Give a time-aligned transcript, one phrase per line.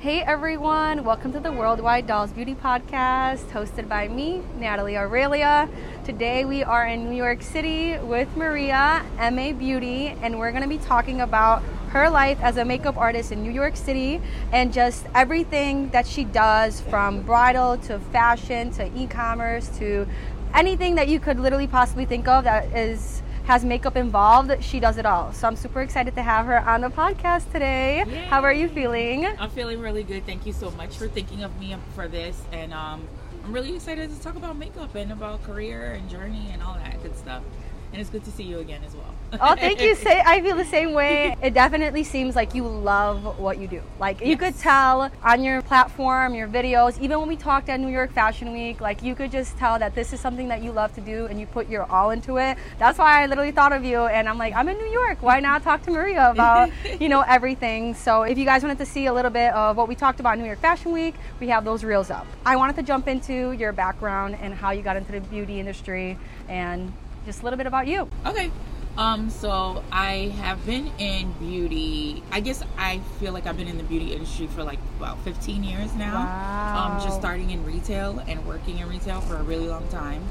[0.00, 5.68] Hey everyone, welcome to the Worldwide Dolls Beauty Podcast, hosted by me, Natalie Aurelia.
[6.04, 10.68] Today we are in New York City with Maria, MA Beauty, and we're going to
[10.68, 14.20] be talking about her life as a makeup artist in New York City
[14.52, 20.06] and just everything that she does from bridal to fashion to e commerce to
[20.54, 24.98] anything that you could literally possibly think of that is has makeup involved, she does
[24.98, 25.32] it all.
[25.32, 28.04] So I'm super excited to have her on the podcast today.
[28.06, 28.26] Yay.
[28.26, 29.24] How are you feeling?
[29.24, 30.26] I'm feeling really good.
[30.26, 32.42] Thank you so much for thinking of me for this.
[32.52, 33.08] And um,
[33.42, 37.02] I'm really excited to talk about makeup and about career and journey and all that
[37.02, 37.42] good stuff.
[37.92, 39.14] And it's good to see you again as well.
[39.40, 39.94] Oh, thank you.
[39.94, 41.36] Say, I feel the same way.
[41.42, 43.82] It definitely seems like you love what you do.
[44.00, 47.92] Like you could tell on your platform, your videos, even when we talked at New
[47.92, 50.94] York Fashion Week, like you could just tell that this is something that you love
[50.94, 52.56] to do and you put your all into it.
[52.78, 55.22] That's why I literally thought of you and I'm like, I'm in New York.
[55.22, 57.94] Why not talk to Maria about, you know, everything.
[57.94, 60.34] So if you guys wanted to see a little bit of what we talked about
[60.36, 62.26] in New York Fashion Week, we have those reels up.
[62.46, 66.16] I wanted to jump into your background and how you got into the beauty industry
[66.48, 66.90] and
[67.28, 68.08] just a little bit about you.
[68.24, 68.50] Okay.
[68.96, 72.22] Um, so I have been in beauty.
[72.32, 75.62] I guess I feel like I've been in the beauty industry for like about 15
[75.62, 76.14] years now.
[76.14, 76.96] Wow.
[76.96, 80.24] Um, just starting in retail and working in retail for a really long time.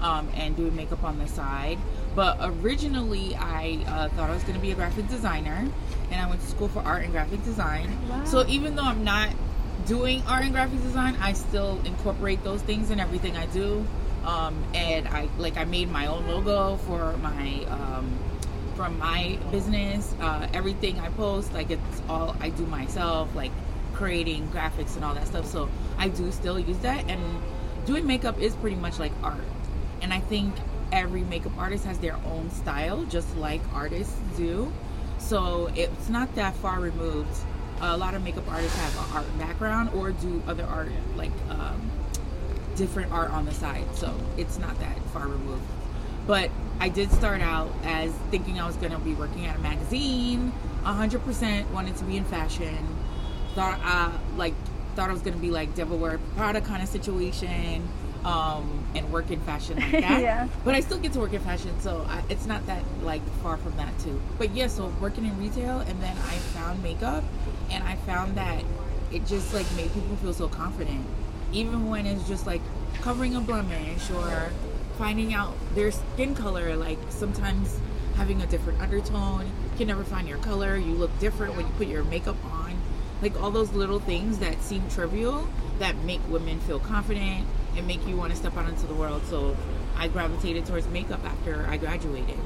[0.00, 1.76] Um, and doing makeup on the side.
[2.14, 5.68] But originally, I uh, thought I was going to be a graphic designer,
[6.12, 7.98] and I went to school for art and graphic design.
[8.08, 8.24] Wow.
[8.24, 9.30] So even though I'm not
[9.86, 13.84] doing art and graphic design, I still incorporate those things in everything I do.
[14.28, 18.18] Um, and I like I made my own logo for my um,
[18.76, 20.14] from my business.
[20.20, 23.52] Uh, everything I post, like it's all I do myself, like
[23.94, 25.46] creating graphics and all that stuff.
[25.46, 27.22] So I do still use that, and
[27.86, 29.40] doing makeup is pretty much like art.
[30.02, 30.54] And I think
[30.92, 34.70] every makeup artist has their own style, just like artists do.
[35.16, 37.34] So it's not that far removed.
[37.80, 41.90] A lot of makeup artists have an art background or do other art, like um,
[42.78, 43.84] different art on the side.
[43.94, 45.62] So it's not that far removed.
[46.26, 49.58] But I did start out as thinking I was going to be working at a
[49.58, 50.52] magazine.
[50.84, 52.96] 100% wanted to be in fashion.
[53.54, 54.54] Thought uh, like
[54.94, 57.88] thought I was going to be like Devil Wear Prada kind of situation.
[58.24, 60.20] Um, and work in fashion like that.
[60.20, 60.48] Yeah.
[60.64, 63.56] But I still get to work in fashion, so I, it's not that like far
[63.58, 64.20] from that too.
[64.38, 67.22] But yeah, so working in retail, and then I found makeup,
[67.70, 68.64] and I found that
[69.12, 71.06] it just like made people feel so confident,
[71.52, 72.62] even when it's just like
[73.00, 74.50] covering a blemish or
[74.96, 76.76] finding out their skin color.
[76.76, 77.78] Like sometimes
[78.16, 80.76] having a different undertone, you can never find your color.
[80.76, 82.76] You look different when you put your makeup on.
[83.22, 85.48] Like all those little things that seem trivial
[85.78, 89.22] that make women feel confident and make you want to step out into the world.
[89.26, 89.56] So
[89.96, 92.38] I gravitated towards makeup after I graduated.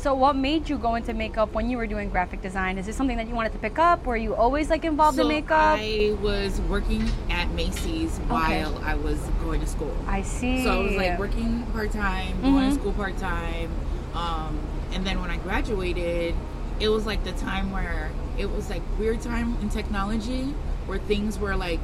[0.00, 2.78] So, what made you go into makeup when you were doing graphic design?
[2.78, 4.06] Is this something that you wanted to pick up?
[4.06, 5.78] Were you always like involved so in makeup?
[5.78, 9.94] I was working at Macy's while I was going to school.
[10.06, 10.64] I see.
[10.64, 12.68] So I was like working part time, going Mhm.
[12.68, 13.70] to school part time,
[14.14, 14.58] um,
[14.94, 16.34] and then when I graduated,
[16.80, 20.54] it was like the time where it was like weird time in technology
[20.86, 21.80] where things were like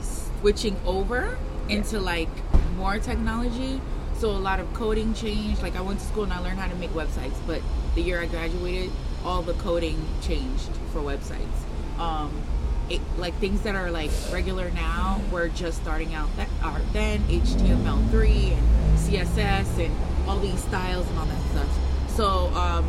[0.00, 1.36] switching over
[1.68, 2.30] into like
[2.78, 3.82] more technology.
[4.20, 5.62] So a lot of coding changed.
[5.62, 7.62] Like I went to school and I learned how to make websites, but
[7.94, 8.90] the year I graduated,
[9.24, 11.98] all the coding changed for websites.
[11.98, 12.30] Um,
[12.90, 17.20] it, like things that are like regular now were just starting out that are then
[17.28, 21.78] HTML3 and CSS and all these styles and all that stuff.
[22.10, 22.86] So um,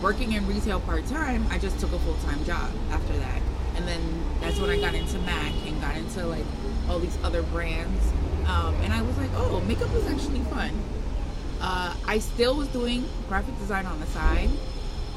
[0.00, 3.42] working in retail part time, I just took a full time job after that,
[3.74, 4.00] and then
[4.40, 6.44] that's when I got into Mac and got into like
[6.88, 8.12] all these other brands,
[8.46, 10.70] um, and I was like, oh, makeup is actually fun.
[11.60, 14.50] Uh, I still was doing graphic design on the side,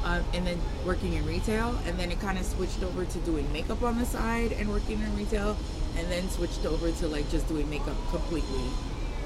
[0.04, 3.50] uh, and then working in retail, and then it kind of switched over to doing
[3.52, 5.56] makeup on the side and working in retail,
[5.96, 8.64] and then switched over to like just doing makeup completely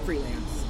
[0.05, 0.65] freelance.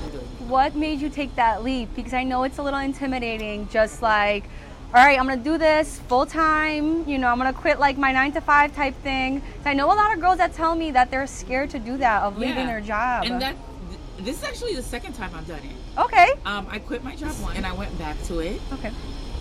[0.47, 1.89] what made you take that leap?
[1.97, 4.45] Because I know it's a little intimidating, just like,
[4.95, 7.09] all right, I'm gonna do this full time.
[7.09, 9.41] You know, I'm gonna quit like my nine to five type thing.
[9.41, 11.97] 'Cause I know a lot of girls that tell me that they're scared to do
[11.97, 13.25] that of leaving their job.
[13.25, 13.57] And that
[13.89, 16.01] th- this is actually the second time I've done it.
[16.01, 18.61] okay, Um, I quit my job once and I went back to it.
[18.73, 18.93] okay,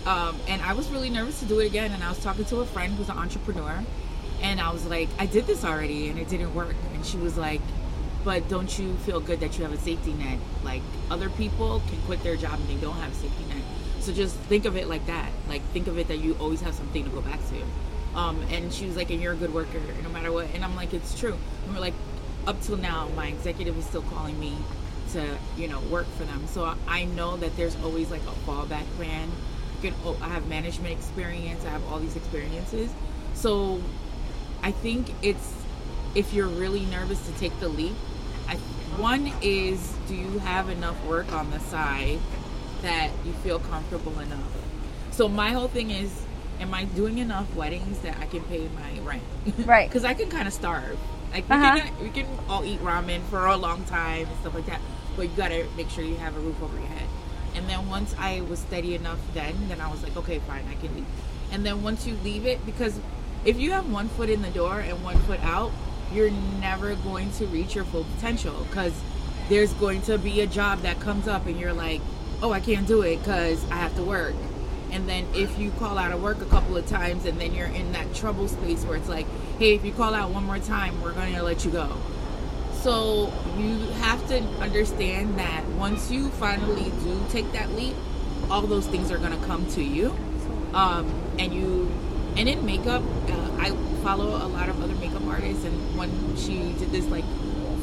[0.06, 1.92] Um, and I was really nervous to do it again.
[1.92, 3.82] And I was talking to a friend who's an entrepreneur,
[4.42, 6.74] and I was like, I did this already and it didn't work.
[6.94, 7.60] And she was like,
[8.24, 10.38] But don't you feel good that you have a safety net?
[10.64, 10.80] Like
[11.10, 13.62] other people can quit their job and they don't have a safety net.
[14.04, 15.30] So just think of it like that.
[15.48, 18.18] Like think of it that you always have something to go back to.
[18.18, 20.48] Um, and she was like, and you're a good worker, no matter what.
[20.54, 21.38] And I'm like, it's true.
[21.64, 21.94] And we're like,
[22.46, 24.54] up till now, my executive is still calling me
[25.12, 26.46] to, you know, work for them.
[26.48, 29.30] So I- know that there's always like a fallback plan.
[29.82, 31.64] You can, oh, I have management experience.
[31.64, 32.90] I have all these experiences.
[33.34, 33.80] So
[34.62, 35.52] I think it's
[36.14, 37.94] if you're really nervous to take the leap.
[38.48, 38.56] I,
[38.96, 42.18] one is, do you have enough work on the side
[42.84, 44.52] that you feel comfortable enough?
[45.10, 46.10] So my whole thing is,
[46.60, 49.22] am I doing enough weddings that I can pay my rent?
[49.66, 49.88] Right.
[49.88, 50.98] Because I can kind of starve.
[51.32, 51.80] Like we, Uh-huh.
[51.80, 54.80] can, we can all eat ramen for a long time and stuff like that,
[55.16, 57.08] but you gotta make sure you have a roof over your head.
[57.56, 60.74] And then once I was steady enough, then then I was like, okay, fine, I
[60.74, 61.06] can leave.
[61.52, 62.98] And then once you leave it, because
[63.44, 65.70] if you have one foot in the door and one foot out,
[66.12, 68.92] you're never going to reach your full potential because
[69.48, 72.00] there's going to be a job that comes up and you're like,
[72.44, 74.34] oh, I can't do it because I have to work.
[74.92, 77.68] And then if you call out of work a couple of times and then you're
[77.68, 79.26] in that trouble space where it's like,
[79.58, 81.96] hey, if you call out one more time, we're going to let you go.
[82.82, 87.96] So you have to understand that once you finally do take that leap,
[88.50, 90.14] all those things are going to come to you.
[90.74, 91.90] Um, and you,
[92.36, 93.70] and in makeup, uh, I
[94.02, 97.24] follow a lot of other makeup artists, and one she did this like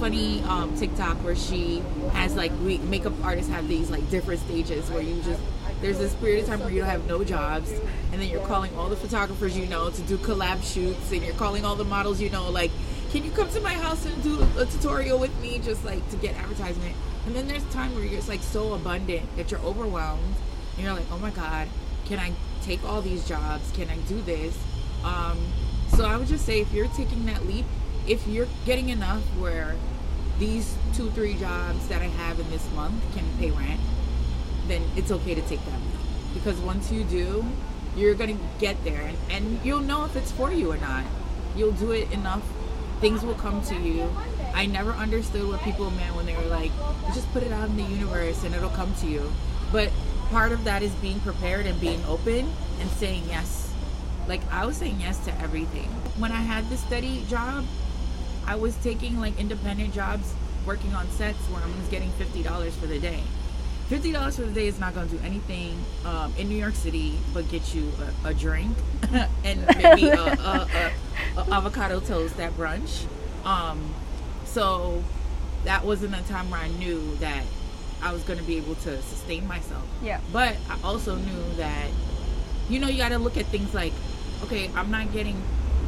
[0.01, 1.83] funny um, TikTok where she
[2.13, 5.39] has like we makeup artists have these like different stages where you just
[5.79, 7.71] there's this period of time where you don't have no jobs,
[8.11, 11.35] and then you're calling all the photographers you know to do collab shoots, and you're
[11.35, 12.71] calling all the models you know like,
[13.11, 16.17] can you come to my house and do a tutorial with me just like to
[16.17, 16.95] get advertisement?
[17.27, 20.35] And then there's time where you're just like so abundant that you're overwhelmed,
[20.77, 21.67] and you're like, oh my god,
[22.05, 22.31] can I
[22.63, 23.71] take all these jobs?
[23.73, 24.57] Can I do this?
[25.03, 25.37] Um,
[25.89, 27.65] so I would just say if you're taking that leap,
[28.07, 29.75] if you're getting enough where
[30.39, 33.79] these two, three jobs that I have in this month can pay rent,
[34.67, 36.33] then it's okay to take that leap.
[36.33, 37.45] Because once you do,
[37.95, 41.03] you're gonna get there and, and you'll know if it's for you or not.
[41.55, 42.41] You'll do it enough,
[43.01, 44.09] things will come to you.
[44.53, 46.71] I never understood what people meant when they were like,
[47.13, 49.31] just put it out in the universe and it'll come to you.
[49.71, 49.91] But
[50.29, 53.71] part of that is being prepared and being open and saying yes.
[54.27, 55.89] Like I was saying yes to everything.
[56.17, 57.65] When I had the steady job,
[58.51, 60.33] I was taking like independent jobs,
[60.65, 63.23] working on sets where I was getting fifty dollars for the day.
[63.87, 66.75] Fifty dollars for the day is not going to do anything um, in New York
[66.75, 67.89] City but get you
[68.25, 68.75] a, a drink
[69.45, 70.67] and maybe a, a,
[71.37, 73.05] a, a avocado toast at brunch.
[73.45, 73.95] Um,
[74.43, 75.01] so
[75.63, 77.43] that wasn't a time where I knew that
[78.03, 79.85] I was going to be able to sustain myself.
[80.03, 80.19] Yeah.
[80.33, 81.87] But I also knew that,
[82.67, 83.93] you know, you got to look at things like,
[84.43, 85.41] okay, I'm not getting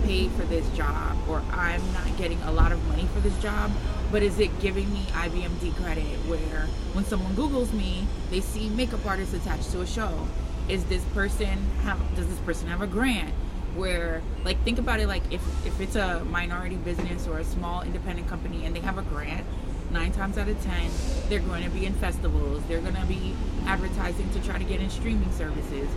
[0.03, 3.71] paid for this job, or I'm not getting a lot of money for this job,
[4.11, 9.05] but is it giving me IMDb credit where when someone Googles me, they see makeup
[9.05, 10.27] artists attached to a show?
[10.69, 13.33] Is this person have, does this person have a grant?
[13.75, 17.81] Where, like, think about it like if, if it's a minority business or a small
[17.81, 19.45] independent company and they have a grant,
[19.91, 20.91] nine times out of ten,
[21.27, 22.61] they're going to be in festivals.
[22.67, 23.33] They're going to be
[23.65, 25.89] advertising to try to get in streaming services.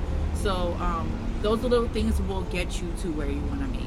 [0.43, 1.11] So um,
[1.43, 3.87] those little things will get you to where you want to be.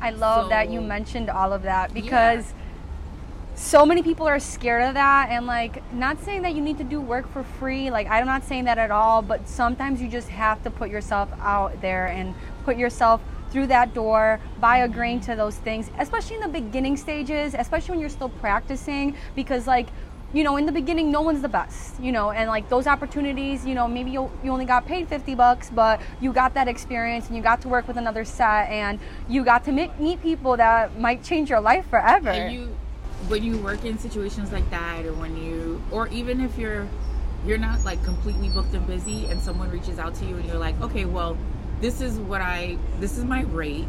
[0.00, 2.52] I love that you mentioned all of that because
[3.56, 6.84] so many people are scared of that and like not saying that you need to
[6.84, 10.28] do work for free like i'm not saying that at all but sometimes you just
[10.28, 12.34] have to put yourself out there and
[12.64, 17.54] put yourself through that door by agreeing to those things especially in the beginning stages
[17.58, 19.88] especially when you're still practicing because like
[20.32, 23.64] you know in the beginning no one's the best you know and like those opportunities
[23.64, 27.28] you know maybe you, you only got paid 50 bucks but you got that experience
[27.28, 30.56] and you got to work with another set and you got to meet, meet people
[30.56, 32.76] that might change your life forever And you,
[33.28, 36.86] when you work in situations like that, or when you, or even if you're,
[37.44, 40.58] you're not like completely booked and busy, and someone reaches out to you and you're
[40.58, 41.36] like, okay, well,
[41.80, 43.86] this is what I, this is my rate,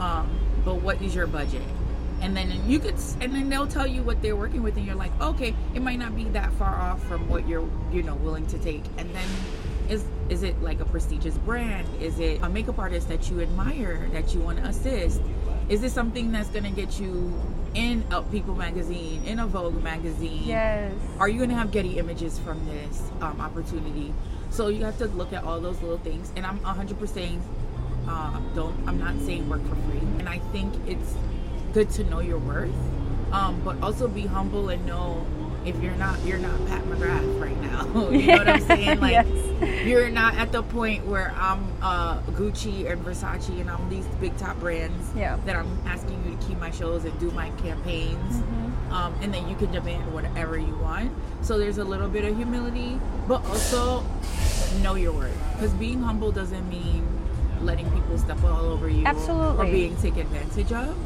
[0.00, 0.28] um,
[0.64, 1.62] but what is your budget?
[2.20, 4.94] And then you could, and then they'll tell you what they're working with, and you're
[4.94, 8.46] like, okay, it might not be that far off from what you're, you know, willing
[8.48, 8.84] to take.
[8.98, 9.28] And then,
[9.88, 11.88] is is it like a prestigious brand?
[12.00, 15.20] Is it a makeup artist that you admire that you want to assist?
[15.68, 17.32] Is this something that's gonna get you
[17.74, 20.42] in a People magazine, in a Vogue magazine?
[20.44, 24.12] yes Are you going to have Getty images from this um, opportunity?
[24.50, 26.32] So you have to look at all those little things.
[26.36, 27.40] And I'm 100%
[28.08, 28.76] uh, don't.
[28.88, 30.00] I'm not saying work for free.
[30.18, 31.14] And I think it's
[31.72, 32.70] good to know your worth,
[33.32, 35.26] um, but also be humble and know
[35.64, 37.86] if you're not you're not Pat McGrath right now.
[38.10, 38.98] you know what I'm saying?
[39.00, 39.86] Like Yes.
[39.86, 44.36] you're not at the point where I'm uh, Gucci and Versace and I'm these big
[44.38, 45.36] top brands Yeah.
[45.44, 48.92] that I'm asking you to keep my shows and do my campaigns Mm-hmm.
[48.94, 51.12] um, and then you can demand whatever you want.
[51.42, 52.98] So there's a little bit of humility,
[53.28, 54.02] but also
[54.82, 55.36] know your worth.
[55.54, 57.06] Because being humble doesn't mean
[57.62, 59.68] letting people step all over you Absolutely.
[59.68, 60.96] or being taken advantage of.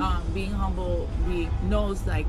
[0.00, 2.26] Um, being humble, be knows like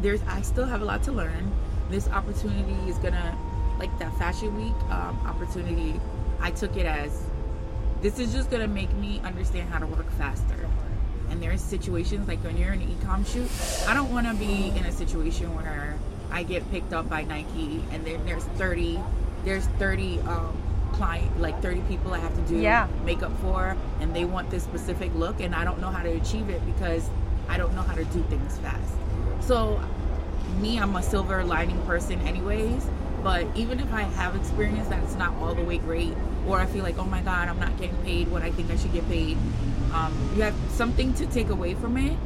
[0.00, 1.50] there's I still have a lot to learn.
[1.90, 3.36] This opportunity is gonna
[3.78, 6.00] like that fashion week um, opportunity.
[6.40, 7.24] I took it as
[8.02, 10.68] this is just gonna make me understand how to work faster
[11.30, 13.50] and there's situations like when you're in an e-com shoot,
[13.88, 15.98] I don't want to be in a situation where
[16.30, 19.00] I get picked up by Nike and then there's 30
[19.44, 20.62] there's 30 um,
[20.94, 22.86] client like 30 people I have to do Yeah.
[23.04, 26.48] makeup for and they want this specific look and I don't know how to achieve
[26.50, 27.08] it because
[27.48, 28.94] I don't know how to do things fast.
[29.40, 29.80] So
[30.60, 32.86] me, I'm a silver lining person anyways.
[33.22, 36.14] But even if I have experience that it's not all the way great,
[36.46, 38.76] or I feel like, oh my God, I'm not getting paid what I think I
[38.76, 39.38] should get paid,
[39.94, 42.18] um, you have something to take away from it.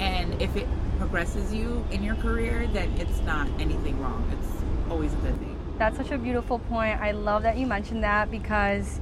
[0.00, 0.66] And if it
[0.98, 4.28] progresses you in your career, then it's not anything wrong.
[4.32, 5.49] It's always a good thing.
[5.80, 7.00] That's such a beautiful point.
[7.00, 9.00] I love that you mentioned that because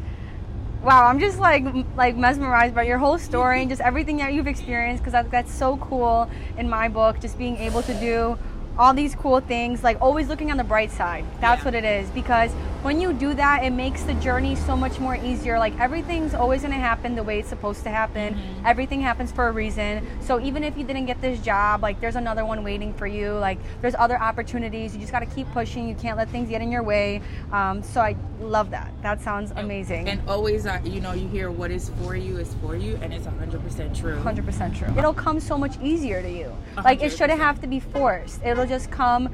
[0.81, 1.65] wow, I'm just like
[1.97, 5.53] like mesmerized by your whole story and just everything that you've experienced because that, that's
[5.53, 8.39] so cool in my book just being able to do
[8.79, 11.25] all these cool things like always looking on the bright side.
[11.41, 11.65] That's Yeah.
[11.65, 15.17] what it is because when you do that it makes the journey so much more
[15.17, 15.59] easier.
[15.59, 18.39] Like everything's always going to happen the way it's supposed to happen.
[18.65, 20.07] Everything happens for a reason.
[20.21, 23.33] So even if you didn't get this job, like there's another one waiting for you.
[23.33, 24.95] Like there's other opportunities.
[24.95, 25.89] You just got to keep pushing.
[25.89, 27.21] You can't let things get in your way.
[27.53, 28.93] Um, so I love that.
[29.03, 30.09] That sounds amazing.
[30.09, 33.13] And always, uh, you know, you hear what is for you is for you, and
[33.13, 34.21] it's 100% true.
[34.21, 34.89] 100% true.
[34.97, 36.55] It'll come so much easier to you.
[36.77, 38.43] Like it shouldn't have to be forced.
[38.45, 39.31] It'll just come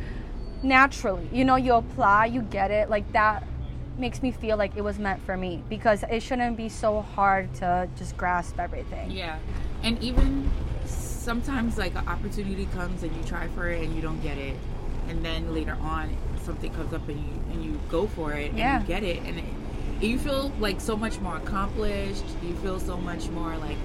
[0.64, 1.28] naturally.
[1.32, 2.90] You know, you apply, you get it.
[2.90, 3.46] Like that
[3.98, 7.54] makes me feel like it was meant for me because it shouldn't be so hard
[7.54, 9.10] to just grasp everything.
[9.10, 9.38] Yeah,
[9.82, 10.50] and even
[10.86, 14.56] sometimes like an opportunity comes and you try for it and you don't get it,
[15.08, 18.58] and then later on something comes up and you and you go for it and
[18.58, 18.80] Yeah.
[18.80, 19.44] you get it and it,
[20.00, 22.24] you feel like so much more accomplished.
[22.42, 23.78] You feel so much more like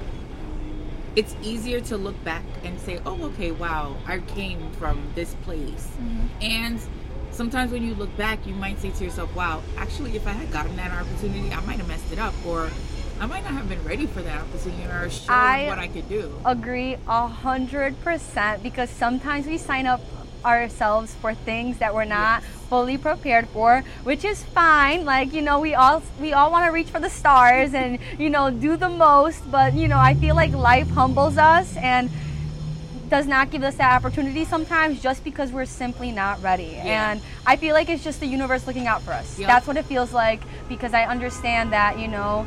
[1.16, 5.88] it's easier to look back and say, "Oh, okay, wow, I came from this place."
[6.02, 6.28] Mm-hmm.
[6.42, 6.80] And
[7.32, 10.52] sometimes when you look back, you might say to yourself, "Wow, actually, if I had
[10.52, 12.70] gotten that opportunity, I might have messed it up, or
[13.20, 16.08] I might not have been ready for that opportunity, or shown I- what I could
[16.10, 20.02] do." Agree a hundred percent because sometimes we sign up
[20.46, 22.59] ourselves for things that we're not Yes.
[22.70, 25.06] Fully prepared for, which is fine.
[25.06, 28.30] Like you know, we all we all want to reach for the stars and you
[28.30, 32.10] know do the most, but you know, I feel like life humbles us and
[33.10, 36.74] does not give us that opportunity sometimes just because we're simply not ready.
[36.76, 37.12] Yeah.
[37.12, 39.40] And I feel like it's just the universe looking out for us.
[39.40, 39.48] Yep.
[39.48, 42.46] That's what it feels like because I understand that, you know,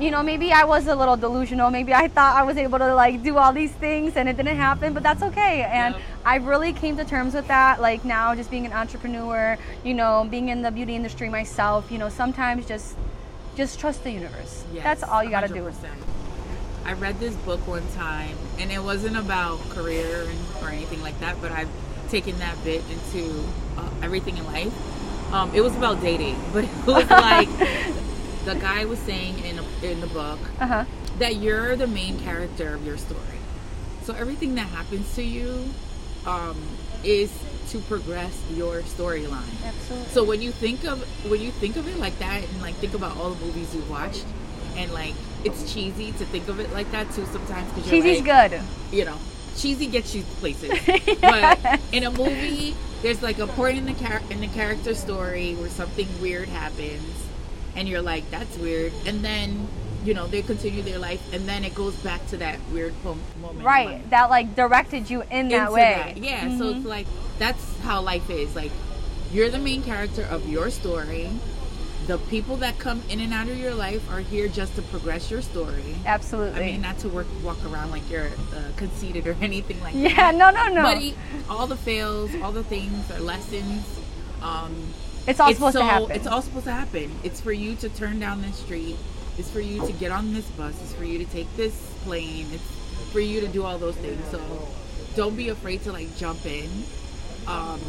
[0.00, 1.70] you know, maybe I was a little delusional.
[1.70, 4.56] Maybe I thought I was able to like do all these things and it didn't
[4.56, 5.62] happen, but that's okay.
[5.62, 6.04] And Yep.
[6.24, 7.80] I really came to terms with that.
[7.80, 11.98] Like now, just being an entrepreneur, you know, being in the beauty industry myself, you
[11.98, 12.96] know, sometimes just
[13.56, 14.64] just trust the universe.
[14.72, 15.70] Yes, that's all you got to do.
[16.84, 20.26] I read this book one time, and it wasn't about career
[20.62, 21.68] or anything like that, but I've
[22.08, 23.44] taken that bit into
[23.76, 24.72] uh, everything in life.
[25.32, 27.48] Um, it was about dating, but it was like
[28.44, 30.84] the guy was saying in in the book Uh huh.
[31.18, 33.20] that you're the main character of your story.
[34.02, 35.68] So everything that happens to you
[36.26, 36.56] um,
[37.04, 37.30] is
[37.70, 39.44] to progress your storyline.
[39.64, 40.08] Absolutely.
[40.10, 42.94] So when you think of when you think of it like that, and like think
[42.94, 44.24] about all the movies you've watched,
[44.76, 48.26] and like it's cheesy to think of it like that too sometimes because you're Cheesy's
[48.26, 48.60] like, good.
[48.92, 49.16] you know,
[49.56, 50.70] cheesy gets you places.
[51.20, 55.54] But in a movie, there's like a point in the char- in the character story
[55.54, 57.04] where something weird happens,
[57.76, 59.68] and you're like, "That's weird," and then
[60.04, 63.62] you know they continue their life, and then it goes back to that weird moment.
[63.64, 64.08] Right.
[64.10, 66.02] That like directed you in that Into way.
[66.14, 66.16] that.
[66.16, 66.58] Yeah.
[66.58, 66.76] So Mhm.
[66.78, 67.06] it's like
[67.38, 68.54] that's how life is.
[68.56, 68.72] Like
[69.32, 71.30] you're the main character of your story.
[72.06, 75.30] The people that come in and out of your life are here just to progress
[75.30, 75.94] your story.
[76.04, 76.58] Absolutely.
[76.60, 80.08] I mean, not to work, walk around like you're uh, conceited or anything like yeah,
[80.08, 80.34] that.
[80.34, 80.82] Yeah, no, no, no.
[80.82, 83.84] But all the fails, all the things are lessons.
[84.42, 84.74] Um,
[85.30, 86.10] it's all it's supposed so, to happen.
[86.12, 87.10] It's all supposed to happen.
[87.22, 88.96] It's for you to turn down this street.
[89.38, 90.74] It's for you to get on this bus.
[90.82, 92.46] It's for you to take this plane.
[92.52, 94.22] It's for you to do all those things.
[94.30, 94.40] So
[95.14, 96.68] don't be afraid to like jump in.
[97.46, 97.80] Um,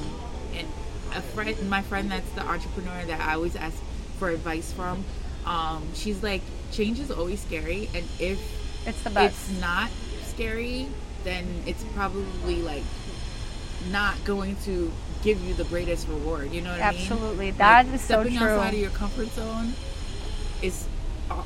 [0.56, 0.68] and
[1.16, 3.78] a friend, my friend that's the entrepreneur that I always ask
[4.18, 5.04] for advice from,
[5.46, 8.40] um, she's like, change is always scary, and if
[8.88, 9.50] it's the best.
[9.50, 9.90] it's not
[10.24, 10.88] scary,
[11.24, 12.84] then it's probably like
[13.90, 14.92] not going to
[15.24, 16.52] give you the greatest reward.
[16.52, 17.02] You know what I mean?
[17.02, 17.48] Absolutely.
[17.48, 18.32] Like, That is so true.
[18.32, 19.74] stepping outside of your comfort zone
[20.62, 20.86] is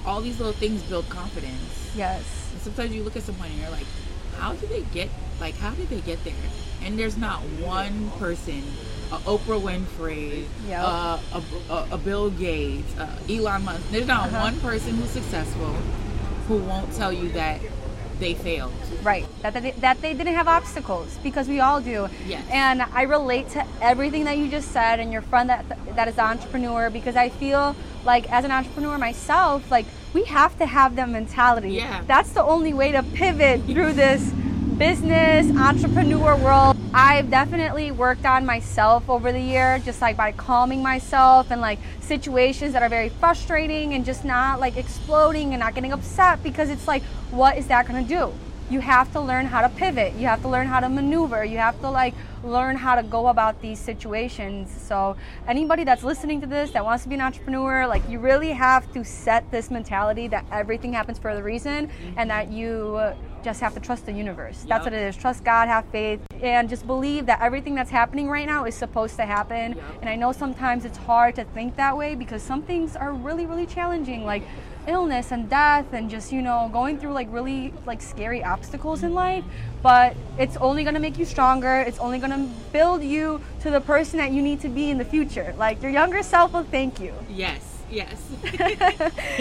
[0.05, 1.91] all- these little things build confidence.
[1.95, 2.21] yes.
[2.53, 3.85] And sometimes you look at someone and you're like,
[4.39, 6.33] how did they get like how did they get there?
[6.83, 8.63] And there's not one person,
[9.11, 10.81] a Oprah Winfrey, Yep.
[10.83, 13.81] uh, a, a, a Bill Gates, uh, Elon Musk.
[13.91, 14.39] There's not Uh-huh.
[14.43, 15.75] one person who's successful
[16.47, 17.59] who won't tell you that
[18.19, 18.73] they failed.
[19.03, 19.25] Right.
[19.41, 22.07] That they, that they didn't have obstacles because we all do.
[22.25, 22.43] Yes.
[22.51, 26.15] And I relate to everything that you just said and your friend that that is
[26.15, 30.95] an entrepreneur because I feel like as an entrepreneur myself, like we have to have
[30.95, 31.71] that mentality.
[31.71, 32.03] Yeah.
[32.07, 34.31] That's the only way to pivot through this
[34.77, 36.74] business entrepreneur world.
[36.97, 41.77] I've definitely worked on myself over the year, just like by calming myself and like
[41.99, 46.69] situations that are very frustrating and just not like exploding and not getting upset because
[46.69, 48.31] it's like, what is that gonna do?
[48.69, 50.13] You have to learn how to pivot.
[50.15, 51.45] You have to learn how to maneuver.
[51.45, 54.71] You have to like learn how to go about these situations.
[54.71, 55.15] So
[55.47, 58.91] anybody that's listening to this that wants to be an entrepreneur, like you really have
[58.93, 62.99] to set this mentality that everything happens for a reason and that you
[63.43, 64.65] just have to trust the universe.
[64.67, 64.83] That's Yep.
[64.85, 65.15] what it is.
[65.15, 69.15] Trust God, have faith, and just believe that everything that's happening right now is supposed
[69.17, 69.73] to happen.
[69.73, 69.83] Yep.
[70.01, 73.45] And I know sometimes it's hard to think that way because some things are really,
[73.45, 74.41] really challenging, like
[74.87, 79.13] illness and death and just, you know, going through like really like scary obstacles in
[79.13, 79.43] life.
[79.81, 81.79] But it's only gonna make you stronger.
[81.79, 85.05] It's only gonna build you to the person that you need to be in the
[85.05, 85.53] future.
[85.57, 87.13] Like your younger self will thank you.
[87.29, 87.61] Yes,
[87.91, 88.21] yes.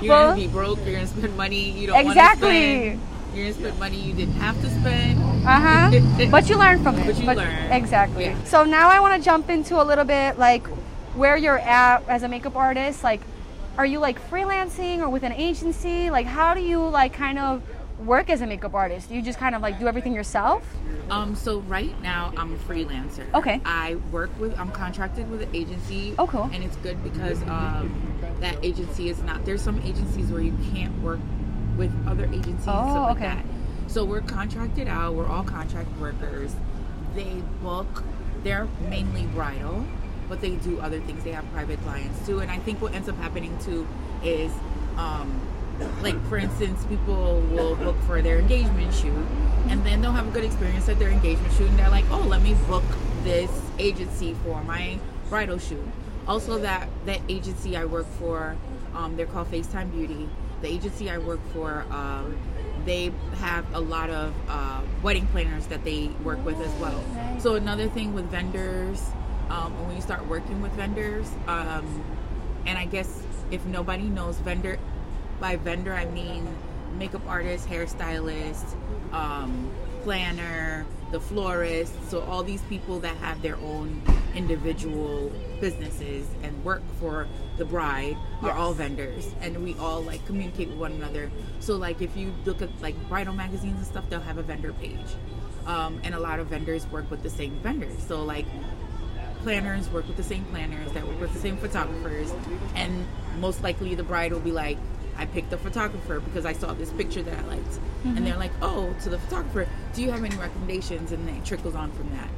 [0.00, 0.78] you're Well- gonna be broke.
[0.84, 2.48] You're gonna spend money you don't Exactly.
[2.48, 3.34] want to spend.
[3.34, 5.18] You're gonna spend money you didn't have to spend.
[5.46, 6.28] Uh huh.
[6.30, 7.06] but you learn from it.
[7.06, 7.72] But you learn.
[7.72, 8.24] Exactly.
[8.24, 8.44] Yeah.
[8.44, 10.66] So now I want to jump into a little bit like
[11.14, 13.02] where you're at as a makeup artist.
[13.02, 13.20] Like,
[13.78, 16.10] are you like freelancing or with an agency?
[16.10, 17.62] Like, how do you like kind of
[18.04, 19.08] work as a makeup artist?
[19.08, 20.64] Do you just kind of like do everything yourself?
[21.10, 23.32] Um, so right now I'm a freelancer.
[23.34, 23.60] Okay.
[23.64, 26.14] I work with I'm contracted with an agency.
[26.18, 26.50] Oh, cool.
[26.52, 29.44] And it's good because um, that agency is not.
[29.44, 31.20] There's some agencies where you can't work
[31.76, 33.26] with other agencies Oh, like okay.
[33.26, 33.44] that.
[33.86, 35.14] So we're contracted out.
[35.14, 36.54] We're all contract workers.
[37.14, 38.02] They book.
[38.42, 39.84] They're mainly bridal,
[40.28, 41.24] but they do other things.
[41.24, 42.40] They have private clients too.
[42.40, 43.86] And I think what ends up happening too
[44.22, 44.52] is.
[44.96, 45.40] Um,
[46.02, 49.26] like for instance people will book for their engagement shoot
[49.68, 52.20] and then they'll have a good experience at their engagement shoot and they're like oh
[52.20, 52.82] let me book
[53.22, 55.84] this agency for my bridal shoot
[56.26, 58.56] also that that agency i work for
[58.94, 60.28] um, they're called facetime beauty
[60.62, 62.36] the agency i work for um,
[62.84, 67.04] they have a lot of uh, wedding planners that they work with as well
[67.38, 69.10] so another thing with vendors
[69.50, 72.04] um, when you start working with vendors um,
[72.66, 74.78] and I guess if nobody knows vendor,
[75.40, 76.46] by vendor I mean
[76.96, 78.74] makeup artist, hairstylist,
[79.12, 79.70] um,
[80.02, 81.92] planner, the florist.
[82.10, 84.02] So all these people that have their own
[84.34, 90.68] individual businesses and work for the bride are all vendors, and we all like communicate
[90.68, 91.30] with one another.
[91.60, 94.72] So like if you look at like bridal magazines and stuff, they'll have a vendor
[94.74, 94.98] page.
[95.66, 98.02] Um, and a lot of vendors work with the same vendors.
[98.06, 98.46] So like
[99.48, 102.30] planners work with the same planners that work with the same photographers
[102.74, 103.06] and
[103.38, 104.76] most likely the bride will be like
[105.16, 107.80] i picked the photographer because i saw this picture that i liked.
[108.04, 111.12] And they're like oh to the photographer do you have any recommendations?
[111.12, 112.28] And then it trickles on from that.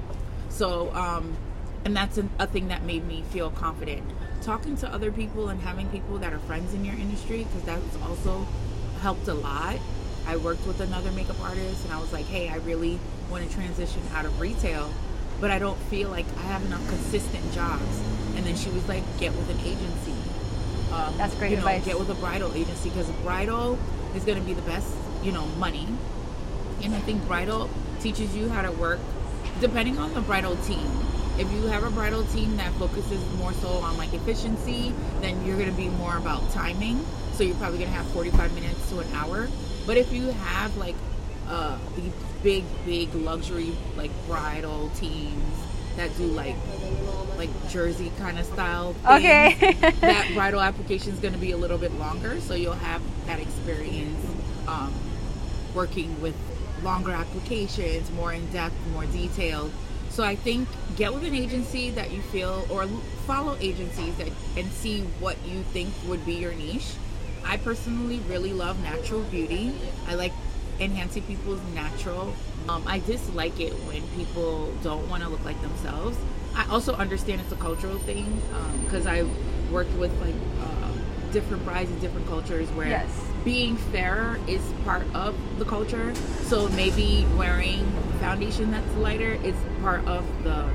[0.51, 1.37] So um
[1.85, 4.05] and that's an, a thing that made me feel confident
[4.41, 7.97] talking to other people and having people that are friends in your industry because that's
[8.07, 8.47] also
[9.01, 9.81] helped a lot.
[10.29, 13.53] I worked with another makeup artist and i was like hey i really want to
[13.53, 14.93] transition out of retail
[15.41, 18.01] but I don't feel like I have enough consistent jobs.
[18.37, 20.15] And then she was like, get with an agency.
[20.93, 21.85] Um, That's great you know, advice.
[21.85, 23.79] Get with a bridal agency because bridal
[24.15, 25.89] is going to be the best, you know, money.
[26.83, 28.99] And I think bridal teaches you how to work
[29.61, 30.87] depending on the bridal team.
[31.39, 35.57] If you have a bridal team that focuses more so on like efficiency, then you're
[35.57, 37.05] going to be more about timing.
[37.33, 39.49] So you're probably going to have 45 minutes to an hour.
[39.87, 40.97] But if you have like
[41.49, 46.57] uh, these big, big luxury like bridal teams that do like
[47.37, 48.95] like jersey kind of style.
[49.07, 49.75] Things, Okay.
[50.05, 53.41] that bridal application is going to be a little bit longer, so you'll have that
[53.41, 54.25] experience
[54.67, 54.93] um,
[55.75, 56.35] working with
[56.83, 59.73] longer applications, more in depth, more detailed.
[60.11, 62.87] So I think get with an agency that you feel, or
[63.27, 66.97] follow agencies that and see what you think would be your niche.
[67.45, 69.75] I personally really love natural beauty.
[70.07, 70.33] I like
[70.81, 72.35] enhancing people's natural.
[72.69, 76.17] Um, I dislike it when people don't want to look like themselves.
[76.55, 78.41] I also understand it's a cultural thing
[78.85, 79.25] because I
[79.71, 80.93] worked with like uh,
[81.33, 83.09] different brides in different cultures where Yes.
[83.45, 86.13] being fair is part of the culture.
[86.45, 87.87] So maybe wearing
[88.21, 90.69] foundation that's lighter is part of the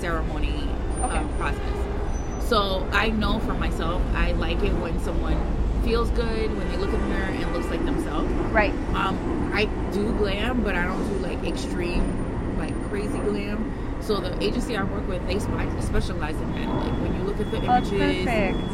[0.00, 0.68] ceremony
[1.02, 1.16] Okay.
[1.18, 2.48] um, process.
[2.48, 5.38] So I know for myself, I like it when someone
[5.84, 8.30] feels good when they look in the mirror and looks like themselves.
[8.52, 8.72] right.
[8.94, 13.72] Um, I do glam, but I don't do like extreme, like crazy glam.
[14.02, 16.68] So the agency I work with, they specialize in that.
[16.68, 18.28] Like when you look at the Oh, images,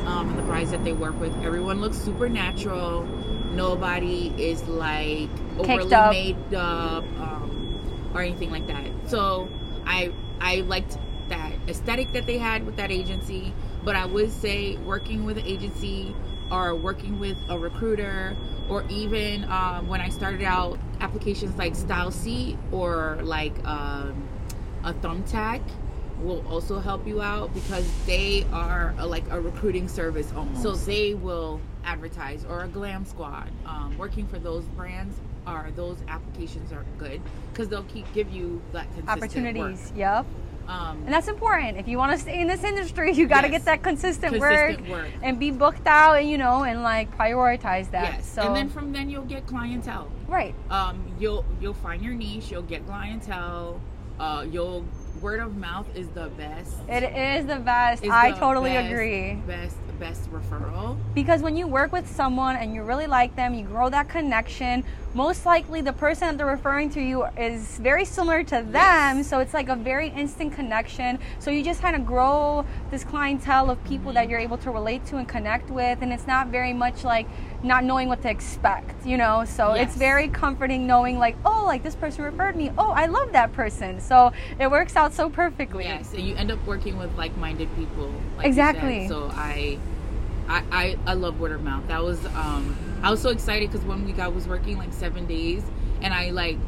[0.07, 3.05] um, and the brides that they work with, everyone looks super natural.
[3.53, 5.29] Nobody is like
[5.63, 6.11] Caked overly up.
[6.13, 8.87] made up um, or anything like that.
[9.07, 9.49] So
[9.87, 10.97] I I liked
[11.29, 13.53] that aesthetic that they had with that agency.
[13.85, 16.15] But I would say working with an agency
[16.51, 18.37] or working with a recruiter
[18.69, 24.29] or even um, when I started out applications like StyleSeat or like um,
[24.85, 25.61] a Thumbtack
[26.21, 30.63] will also help you out because they are a, like a recruiting service almost.
[30.63, 33.51] So they will advertise or a Glam Squad.
[33.65, 37.21] Um, working for those brands are those applications are good
[37.53, 39.89] because they'll keep give you that consistent Opportunities.
[39.89, 39.99] Work.
[39.99, 40.27] Yep.
[40.71, 41.79] Um, And that's important.
[41.79, 43.59] If you want to stay in this industry, you got to Yes.
[43.59, 45.09] get that consistent, Consistent work, work.
[45.23, 48.15] and be booked out, and you know, and like prioritize that.
[48.15, 50.07] yes, So and then from then you'll get clientele.
[50.29, 52.51] right, um, you'll you'll find your niche.
[52.53, 53.81] You'll get clientele.
[54.21, 54.85] Uh, you'll
[55.21, 56.77] word of mouth is the best.
[56.89, 58.05] it is the best.
[58.05, 59.35] is I the totally best- agree.
[59.47, 60.97] Best best referral.
[61.15, 64.83] Because when you work with someone and you really like them, you grow that connection.
[65.13, 69.27] Most likely, the person that they're referring to you is very similar to them, Yes.
[69.27, 71.19] so it's like a very instant connection.
[71.41, 74.31] So you just kind of grow this clientele of people that mm-hmm.
[74.31, 77.27] you're able to relate to and connect with, and it's not very much like
[77.65, 79.45] not knowing what to expect, you know.
[79.45, 82.71] So it's very comforting knowing like, oh, like this person referred me.
[82.79, 84.01] Oh, I love that person.
[84.01, 85.85] So it works out so perfectly.
[85.85, 88.13] Yes, and you end up working with like-minded people.
[88.37, 89.09] Like Exactly.
[89.09, 89.79] So I,
[90.51, 91.87] I, I, I love word of mouth.
[91.87, 95.25] That was um, I was so excited because one week I was working like seven
[95.27, 95.63] days,
[96.03, 96.59] and I like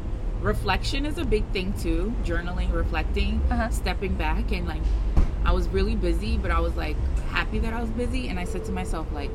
[0.41, 2.13] reflection is a big thing too.
[2.23, 3.69] Journaling, reflecting, Uh-huh.
[3.69, 4.81] stepping back, and like
[5.45, 6.95] I was really busy, but I was like
[7.29, 9.31] happy that I was busy, and I said to myself like,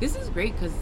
[0.00, 0.72] this is great because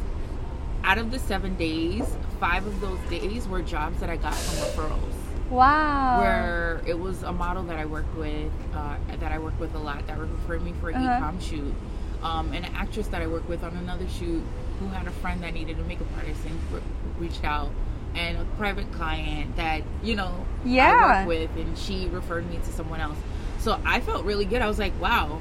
[0.85, 2.05] out of the seven days,
[2.39, 6.21] five of those days were jobs that I got from referrals Wow.
[6.21, 9.79] where it was a model that I worked with, uh, that I worked with a
[9.79, 11.17] lot, that referred me for an Uh-huh.
[11.17, 11.75] e-com shoot,
[12.23, 14.43] um, and an actress that I work with on another shoot
[14.81, 16.81] who had a friend that needed a makeup artist and re-
[17.19, 17.71] reached out,
[18.15, 21.17] and a private client that you know I Yeah.
[21.27, 23.19] worked with, and she referred me to someone else.
[23.59, 24.63] So I felt really good.
[24.63, 25.41] I was like, wow,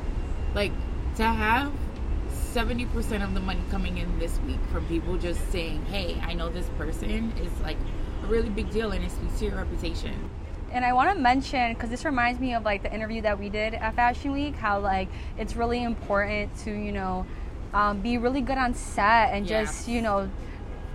[0.55, 0.71] like
[1.17, 1.71] to have.
[2.53, 6.49] 70% of the money coming in this week from people just saying, Hey, I know
[6.49, 7.77] this person is like
[8.23, 10.29] a really big deal and it speaks to your reputation.
[10.71, 13.49] And I want to mention because this reminds me of like the interview that we
[13.49, 17.25] did at Fashion Week, how like it's really important to you know
[17.73, 19.63] um, be really good on set and Yeah.
[19.63, 20.29] just you know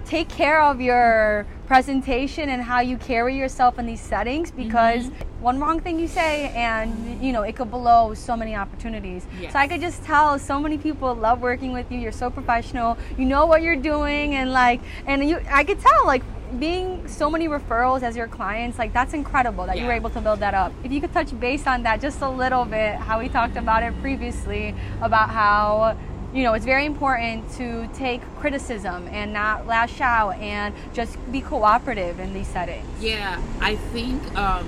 [0.05, 5.43] take care of your presentation and how you carry yourself in these settings because Mm-hmm.
[5.43, 9.53] one wrong thing you say and you know it could blow so many opportunities Yes.
[9.53, 12.99] so i could just tell so many people love working with you you're so professional
[13.17, 16.23] you know what you're doing and like and you i could tell like
[16.59, 20.21] being so many referrals as your clients like that's incredible that you were able to
[20.21, 23.19] build that up if you could touch base on that just a little bit how
[23.19, 25.97] we talked about it previously about how
[26.33, 31.43] you know, it's very important to take criticism and not lash out and just be
[31.43, 32.87] cooperative in these settings.
[33.01, 34.67] Yeah, I think um,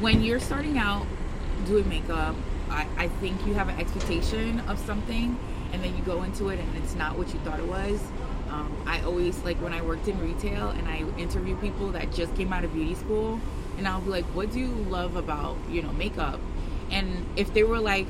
[0.00, 1.06] when you're starting out
[1.66, 2.34] doing makeup,
[2.70, 5.38] I, I think you have an expectation of something,
[5.72, 8.00] and then you go into it and it's not what you thought it was.
[8.50, 12.34] Um, I always like when I worked in retail and I interview people that just
[12.34, 13.40] came out of beauty school,
[13.78, 16.40] and I'll be like, "What do you love about you know makeup?"
[16.90, 18.06] And if they were like,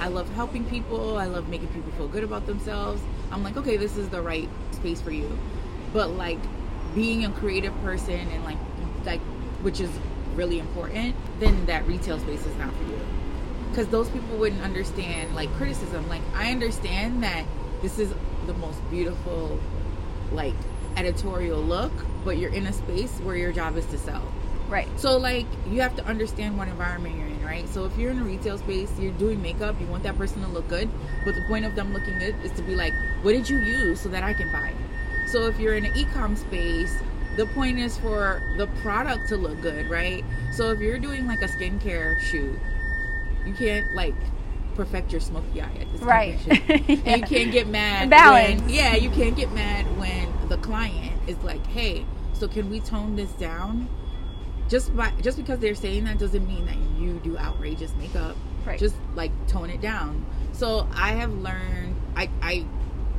[0.00, 1.16] "I love helping people.
[1.16, 4.48] I love making people feel good about themselves," I'm like, "Okay, this is the right
[4.72, 5.38] space for you."
[5.92, 6.40] But like
[6.94, 8.58] being a creative person and like
[9.04, 9.20] like
[9.62, 9.90] which is
[10.34, 12.98] really important, then that retail space is not for you.
[13.70, 16.08] Because those people wouldn't understand like criticism.
[16.08, 17.44] Like I understand that
[17.80, 18.12] this is
[18.46, 19.58] the most beautiful
[20.32, 20.54] like
[20.96, 21.92] editorial look,
[22.24, 24.22] but you're in a space where your job is to sell.
[24.68, 24.88] Right.
[24.98, 27.68] So like you have to understand what environment you're in, right?
[27.68, 30.48] So if you're in a retail space, you're doing makeup, you want that person to
[30.48, 30.88] look good,
[31.24, 34.00] but the point of them looking good is to be like, what did you use
[34.00, 34.72] so that I can buy?
[35.26, 36.96] So if you're in an e-com space,
[37.36, 40.24] the point is for the product to look good, right?
[40.50, 42.58] So if you're doing like a skincare shoot,
[43.44, 44.14] you can't like
[44.74, 46.38] perfect your smoky eye at this Right.
[46.46, 46.56] Yeah.
[47.06, 48.60] And you can't get mad Balance.
[48.62, 52.80] when yeah, you can't get mad when the client is like, "Hey, so can we
[52.80, 53.88] tone this down?"
[54.68, 58.36] Just by just because they're saying that doesn't mean that you do outrageous makeup.
[58.64, 58.78] Right.
[58.78, 60.24] Just like tone it down.
[60.52, 62.64] So I have learned I I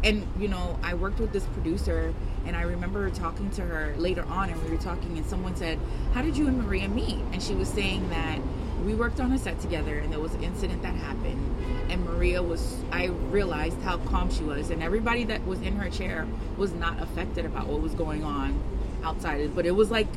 [0.04, 2.14] and you know, I worked with this producer
[2.46, 5.80] and I remember talking to her later on and we were talking and someone said,
[6.14, 8.40] "How did you and Maria meet?" And she was saying that
[8.86, 11.42] we worked on a set together and there was an incident that happened
[11.90, 15.90] and Maria was I realized how calm she was and everybody that was in her
[15.90, 18.60] chair was not affected about what was going on
[19.04, 20.08] outside but it was like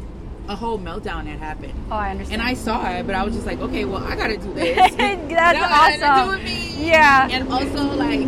[0.49, 2.41] a whole meltdown had happened Oh, I understand.
[2.41, 4.77] and I saw it but I was just like okay well I gotta do this
[4.77, 4.97] That's
[5.29, 6.29] That awesome.
[6.37, 6.87] with me.
[6.89, 7.29] Yeah.
[7.31, 8.21] and also like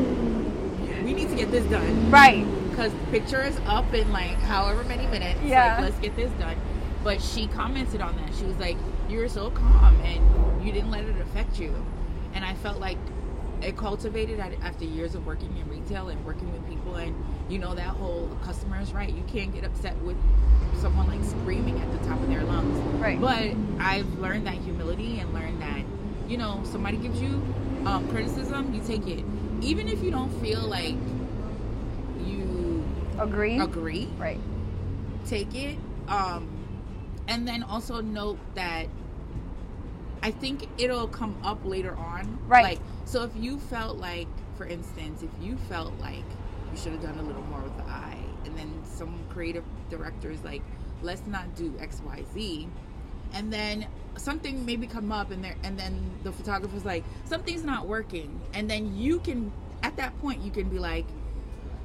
[1.05, 2.45] we need to get this done Right.
[2.71, 5.41] because picture is up in like however many minutes.
[5.45, 5.75] Yeah.
[5.75, 6.57] Like, let's get this done.
[7.03, 8.35] But she commented on that.
[8.35, 8.77] She was like,
[9.11, 11.75] "You were so calm and you didn't let it affect you."
[12.33, 12.99] And I felt like
[13.63, 17.15] it cultivated after years of working in retail and working with people and
[17.49, 20.17] you know that whole customer is right you can't get upset with
[20.81, 23.21] someone like screaming at the top of their lungs Right.
[23.21, 25.83] but i've learned that humility and learned that
[26.27, 27.43] you know somebody gives you
[27.85, 29.25] um, criticism you take it
[29.61, 30.97] even if you don't feel like
[32.25, 32.85] you
[33.19, 33.59] Agree?
[33.59, 34.41] agree Right.
[35.27, 35.77] take it
[36.09, 36.49] um
[37.29, 38.87] and then also note that
[40.23, 42.63] i think it'll come up later on Right.
[42.65, 46.25] like so if you felt like for instance if you felt like
[46.73, 50.31] you should have done a little more with the eye and then some creative director
[50.31, 50.63] is like
[51.03, 52.69] let's not do xyz
[53.33, 57.87] and then something maybe come up and there and then the photographer's like something's not
[57.87, 59.51] working and then you can
[59.83, 61.07] at that point you can be like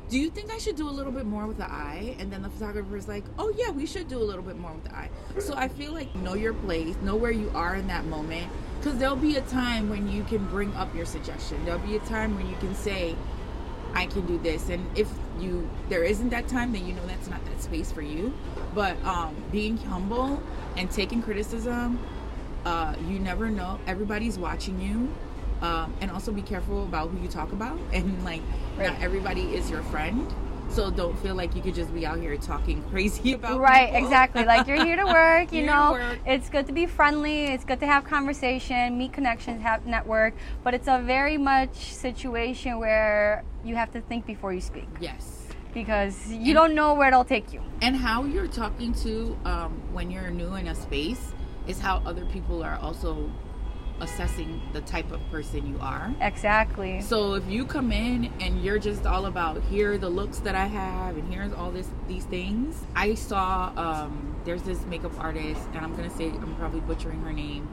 [0.09, 2.15] do you think I should do a little bit more with the eye?
[2.19, 4.71] And then the photographer is like, oh yeah, we should do a little bit more
[4.71, 5.09] with the eye.
[5.39, 8.47] So I feel like know your place, know where you are in that moment,
[8.79, 11.63] because there'll be a time when you can bring up your suggestion.
[11.65, 13.15] There'll be a time when you can say,
[13.95, 14.69] I can do this.
[14.69, 18.01] And if you there isn't that time, then you know that's not that space for
[18.01, 18.33] you.
[18.75, 20.43] But um, being humble
[20.77, 21.99] and taking criticism,
[22.65, 23.79] uh, you never know.
[23.87, 25.13] Everybody's watching you.
[25.65, 27.77] Um, and also be careful about who you talk about.
[27.97, 28.41] And like,
[28.77, 28.87] Right.
[28.91, 30.21] not everybody is your friend.
[30.69, 34.03] So don't feel like you could just be out here talking crazy about Right, people.
[34.03, 34.43] exactly.
[34.51, 35.91] Like you're here to work, you You're here to know.
[35.93, 36.19] work.
[36.33, 37.37] It's good to be friendly.
[37.53, 40.33] It's good to have conversation, meet connections, have network.
[40.63, 45.47] But it's a very much situation where you have to think before you speak yes.
[45.73, 47.61] because you don't know where it'll take you.
[47.81, 51.23] and how you're talking to um, when you're new in a space
[51.67, 53.09] is how other people are also
[54.01, 57.01] assessing the type of person you are Exactly.
[57.01, 60.55] so if you come in and you're just all about here are the looks that
[60.55, 65.61] i have and here's all this these things i saw um, there's this makeup artist
[65.73, 67.67] and i'm gonna say i'm probably butchering her name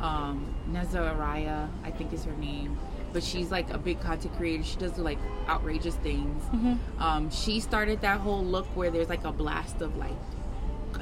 [0.00, 2.78] um, Neza Araya, I think is her name.
[3.14, 4.62] But she's like a big content creator.
[4.62, 5.16] She does like
[5.48, 6.42] outrageous things.
[6.44, 7.02] Mm-hmm.
[7.02, 10.12] Um, she started that whole look where there's like a blast of like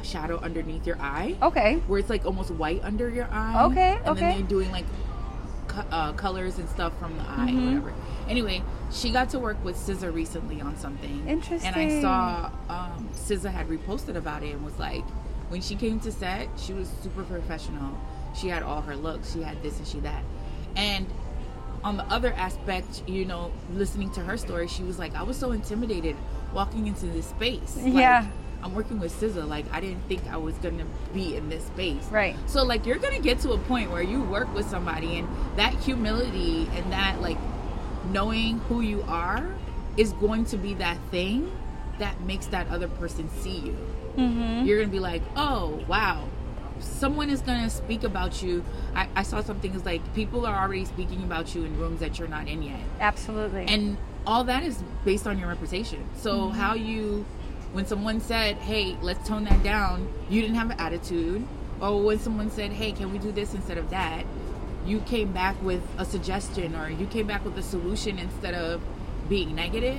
[0.05, 1.83] shadow underneath your eye, Okay.
[1.87, 3.65] where it's like almost white under your eye.
[3.65, 4.21] Okay, And okay.
[4.21, 4.85] then they're doing like
[5.69, 7.67] co- uh, colors and stuff from the eye, Mhm.
[7.67, 7.93] whatever.
[8.29, 8.63] Anyway,
[8.93, 11.27] she got to work with SZA recently on something.
[11.29, 11.73] Interesting.
[11.75, 15.05] And I saw um, SZA had reposted about it and was like,
[15.49, 17.99] when she came to set, she was super professional.
[18.35, 19.33] She had all her looks.
[19.33, 20.23] She had this and she that.
[20.77, 21.07] And
[21.85, 25.37] on the other aspect, you know, listening to her story, she was like, I was
[25.37, 26.17] so intimidated
[26.55, 27.77] walking into this space.
[27.77, 28.27] Like, Yeah.
[28.65, 29.47] I'm working with SZA.
[29.47, 32.03] Like, I didn't think I was gonna be in this space.
[32.11, 32.35] Right.
[32.47, 35.75] So, like, you're gonna get to a point where you work with somebody, and that
[35.75, 37.39] humility and that like
[38.11, 39.55] knowing who you are
[39.97, 41.53] is going to be that thing
[41.99, 43.77] that makes that other person see you.
[44.17, 44.67] Mm-hmm.
[44.67, 46.27] You're gonna be like, oh wow,
[46.81, 48.65] someone is gonna speak about you.
[48.95, 52.19] I, I saw something is like people are already speaking about you in rooms that
[52.19, 53.67] you're not in yet, Absolutely.
[53.67, 53.97] and
[54.27, 56.09] all that is based on your reputation.
[56.17, 57.27] So how you,
[57.75, 61.45] when someone said, hey, let's tone that down, you didn't have an attitude,
[61.81, 64.25] or when someone said, hey, can we do this instead of that,
[64.87, 68.81] you came back with a suggestion or you came back with a solution instead of
[69.29, 69.99] being negative.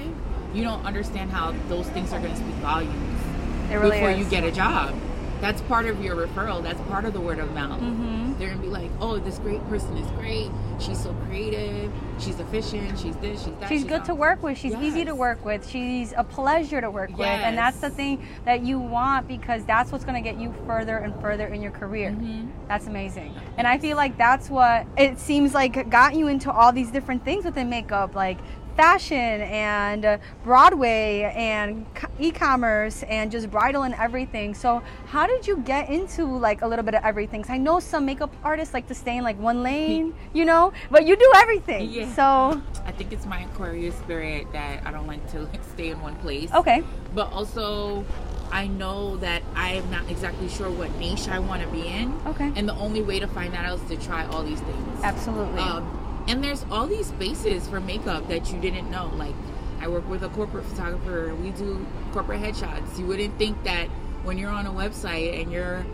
[0.54, 3.22] You don't understand how those things are gonna speak volumes
[3.70, 4.20] really before is.
[4.20, 4.96] you get a job.
[5.42, 6.64] That's part of your referral.
[6.64, 7.80] That's part of the word of mouth.
[7.82, 8.38] Mhm.
[8.40, 10.50] They're gonna be like, "Oh, this great person is great.
[10.80, 11.92] She's so creative.
[12.20, 12.98] She's efficient.
[12.98, 13.44] She's this.
[13.44, 13.70] She's that.
[13.70, 14.58] She's good to work with.
[14.58, 15.70] She's easy to work with.
[15.70, 17.28] She's a pleasure to work with.
[17.28, 21.14] And that's the thing that you want because that's what's to get you further and
[21.22, 22.12] further in your career.
[22.12, 22.48] Mhm.
[22.68, 23.34] That's amazing.
[23.58, 27.24] And I feel like that's what it seems like got you into all these different
[27.26, 28.38] things within makeup, like
[28.76, 31.86] fashion and uh, Broadway and
[32.20, 34.54] e-commerce and just bridal and everything.
[34.54, 37.42] So, how did you get into like a little bit of everything?
[37.42, 40.74] 'Cause I know some makeup artists like to stay in like one lane, you know,
[40.92, 41.90] but you do everything.
[41.90, 42.12] Yeah.
[42.14, 46.02] So, I think it's my Aquarius spirit that I don't like to like stay in
[46.02, 46.52] one place.
[46.54, 46.84] okay.
[47.14, 48.04] But also,
[48.52, 52.14] I know that I am not exactly sure what niche I want to be in.
[52.28, 52.52] Okay.
[52.56, 55.04] And the only way to find that out is to try all these things.
[55.04, 55.62] Absolutely.
[55.62, 59.12] Um, and there's all these spaces for makeup that you didn't know.
[59.16, 59.36] Like,
[59.80, 61.36] I work with a corporate photographer.
[61.36, 62.98] We do corporate headshots.
[62.98, 63.88] You wouldn't think that
[64.24, 65.86] when you're on a website and you're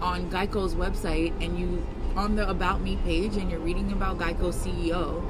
[0.00, 4.52] on Geico's website and you on the About Me page and you're reading about Geico
[4.52, 5.22] CEO,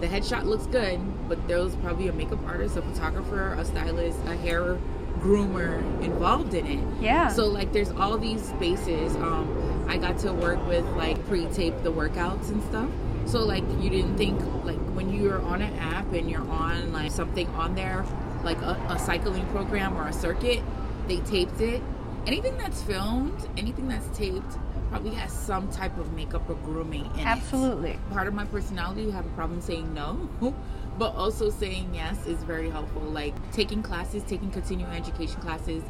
[0.00, 4.36] the headshot looks good, but there's probably a makeup artist, a photographer, a stylist, a
[4.36, 4.78] hair
[5.18, 7.02] groomer involved in it.
[7.02, 7.28] Yeah.
[7.28, 9.16] So like there's all these spaces.
[9.16, 12.88] Um, I got to work with like pre-tape the workouts and stuff.
[13.30, 17.12] So like you didn't think like when you're on an app and you're on like
[17.12, 18.04] something on there,
[18.42, 20.60] like a, a cycling program or a circuit,
[21.06, 21.80] they taped it.
[22.26, 27.20] anything that's filmed, anything that's taped, probably has some type of makeup or grooming in
[27.20, 27.26] it.
[27.26, 28.00] Absolutely.
[28.10, 30.28] Part of my personality, you have a problem saying no,
[30.98, 33.02] but also saying yes is very helpful.
[33.02, 35.84] Like taking classes, taking continuing education classes,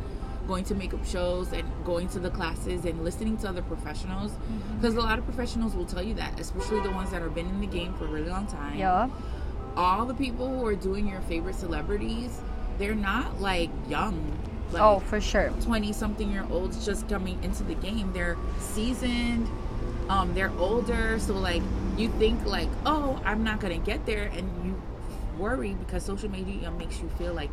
[0.51, 4.33] going to makeup shows and going to the classes and listening to other professionals.
[4.81, 7.47] Because a lot of professionals will tell you that, especially the ones that have been
[7.47, 9.09] in the game for a really long time Yeah.
[9.77, 12.41] all the people who are doing your favorite celebrities,
[12.79, 14.17] they're not like young.
[14.73, 15.51] Like Oh, for sure.
[15.61, 18.13] 20 something year olds just coming into the game.
[18.13, 19.47] They're seasoned,
[20.09, 21.19] um, they're older.
[21.21, 21.63] So, like,
[21.97, 24.25] you think, like, oh, I'm not to get there.
[24.37, 24.75] And you
[25.39, 27.51] worry because social media makes you feel like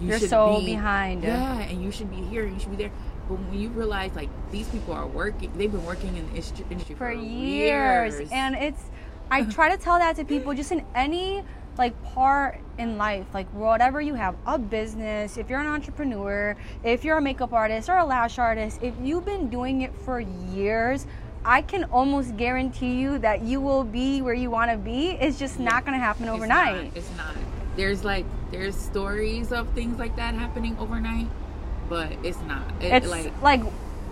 [0.00, 1.22] you You're should so be behind.
[1.22, 2.92] Yeah, and you should be here you should be there.
[3.28, 6.36] But when you realize, like, these people are working, they've been working in the
[6.70, 8.14] industry for for, years.
[8.20, 8.28] years.
[8.32, 8.82] and it's
[9.30, 11.42] i try to tell that to people just in any
[11.76, 17.04] like part in life like whatever you have a business if you're an entrepreneur if
[17.04, 21.06] you're a makeup artist or a lash artist if you've been doing it for years
[21.44, 25.38] i can almost guarantee you that you will be where you want to be it's
[25.38, 27.34] just not going to happen It's overnight not, It's not.
[27.78, 31.28] There's like there's stories of things like that happening overnight,
[31.88, 32.70] but it's not.
[32.82, 33.62] It, it's like like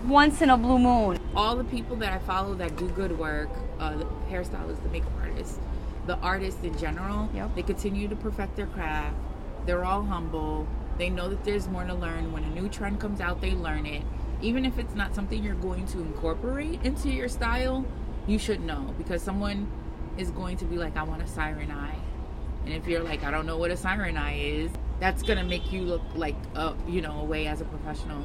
[0.05, 3.49] once in a blue moon all the people that I follow that do good work,
[3.79, 5.59] uh, the hairstylists, the makeup artists,
[6.07, 7.55] the artists in general, Yep.
[7.55, 9.15] they continue to perfect their craft.
[9.67, 10.67] They're all humble.
[10.97, 12.33] They know that there's more to learn.
[12.33, 14.01] When a new trend comes out, they learn it.
[14.41, 17.85] Even if it's not something you're going to incorporate into your style,
[18.25, 19.67] you should know because someone
[20.17, 21.99] is going to be like, I want a siren eye.
[22.67, 25.71] And if you're like, I don't know what a siren eye is, that's gonna make
[25.71, 28.21] you look like, a you know, away as a professional.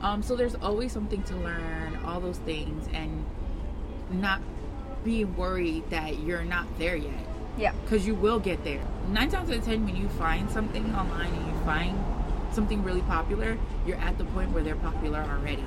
[0.00, 3.24] Um, so there's always something to learn, all those things, and
[4.12, 4.40] not
[5.02, 7.26] being worried that you're not there yet,
[7.58, 8.80] yeah because you will get there.
[9.08, 11.98] Nine times out of ten, when you find something online and you find
[12.52, 15.64] something really popular, you're at the point where they're popular already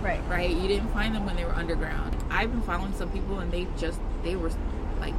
[0.00, 0.50] right right?
[0.50, 2.16] You didn't find them when they were underground.
[2.28, 4.50] I've been following some people and they just they were
[4.98, 5.14] like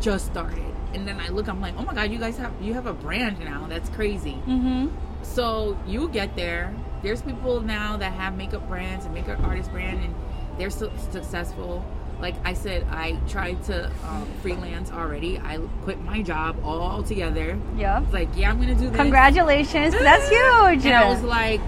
[0.00, 0.72] just started.
[0.94, 2.92] And then I look, I'm like, oh my god, you guys have you have a
[2.92, 3.66] brand now.
[3.68, 4.36] That's crazy.
[4.46, 4.88] mm-hmm
[5.22, 6.74] So you get there.
[7.02, 10.14] There's people now that have makeup brands and makeup artist brand and
[10.58, 11.84] they're so successful.
[12.20, 15.38] Like I said, I tried to um, freelance already.
[15.38, 17.58] I quit my job altogether.
[17.76, 18.96] yeah It's like, yeah, I'm gonna do this.
[18.96, 21.60] congratulations that's huge And I was like,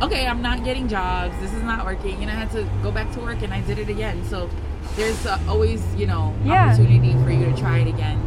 [0.00, 1.34] okay, I'm not getting jobs.
[1.40, 2.22] This is not working.
[2.22, 4.24] And I had to go back to work and I did it again.
[4.24, 4.48] So
[4.96, 6.72] there's uh, always, you know, Yeah.
[6.72, 8.18] opportunity for you to try it again.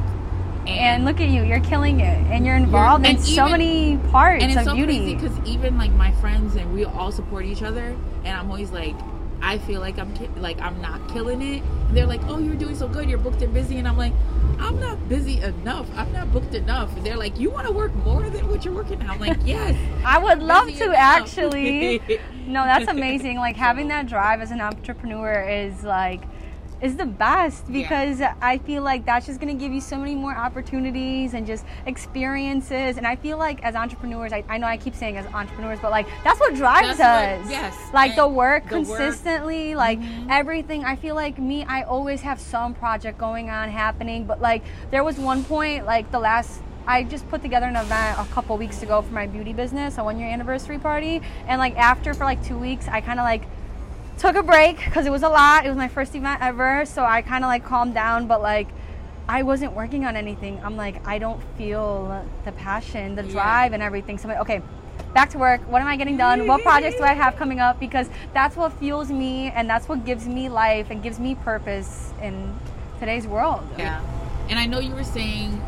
[0.68, 3.98] And look at you you're killing it and you're involved in and so even- many
[4.12, 7.46] parts and it's of so beauty because even like my friends and we all support
[7.46, 7.96] each other.
[8.24, 8.96] And I'm always like,
[9.42, 11.62] I feel like I'm ki- like I'm not killing it.
[11.64, 13.10] And they're like, oh, you're doing so good.
[13.10, 13.78] You're booked and busy.
[13.78, 14.14] And I'm like,
[14.60, 15.88] I'm not busy enough.
[15.96, 16.96] I'm not booked enough.
[16.96, 19.14] And they're like, you want to work more than what you're working now?
[19.14, 19.76] I'm like, yes.
[20.06, 22.02] I would love to enough." actually.
[22.46, 23.38] No, that's amazing.
[23.38, 26.22] Like having that drive as an entrepreneur is like
[26.84, 27.82] is the best Yeah.
[27.82, 31.64] because I feel like that's just gonna give you so many more opportunities and just
[31.86, 32.98] experiences.
[32.98, 35.92] And I feel like as entrepreneurs, I, I know I keep saying as entrepreneurs, but
[35.92, 37.52] like that's what drives That's what- us.
[37.52, 37.76] yes.
[37.94, 40.28] Like the work the work- consistently, like Mhm.
[40.30, 40.84] everything.
[40.86, 45.04] I feel like me, I always have some project going on happening, but like there
[45.04, 48.84] was one point, like the last I just put together an event a couple weeks
[48.84, 51.22] ago for my beauty business, a one year anniversary party.
[51.48, 53.44] And like after for like two weeks, I kind of like
[54.18, 55.66] took a break because it was a lot.
[55.66, 56.86] It was my first event ever.
[56.86, 58.68] So I kind of like calmed down, but like
[59.28, 60.60] I wasn't working on anything.
[60.64, 63.32] I'm like, I don't feel the passion, the Yeah.
[63.32, 64.18] drive, and everything.
[64.18, 64.62] So I'm like, okay,
[65.14, 65.62] back to work.
[65.70, 66.46] What am I getting done?
[66.48, 67.80] What projects do I have coming up?
[67.80, 72.14] Because that's what fuels me and that's what gives me life and gives me purpose
[72.22, 72.54] in
[73.00, 73.64] today's world.
[73.78, 74.02] Yeah.
[74.50, 75.62] And I know you were saying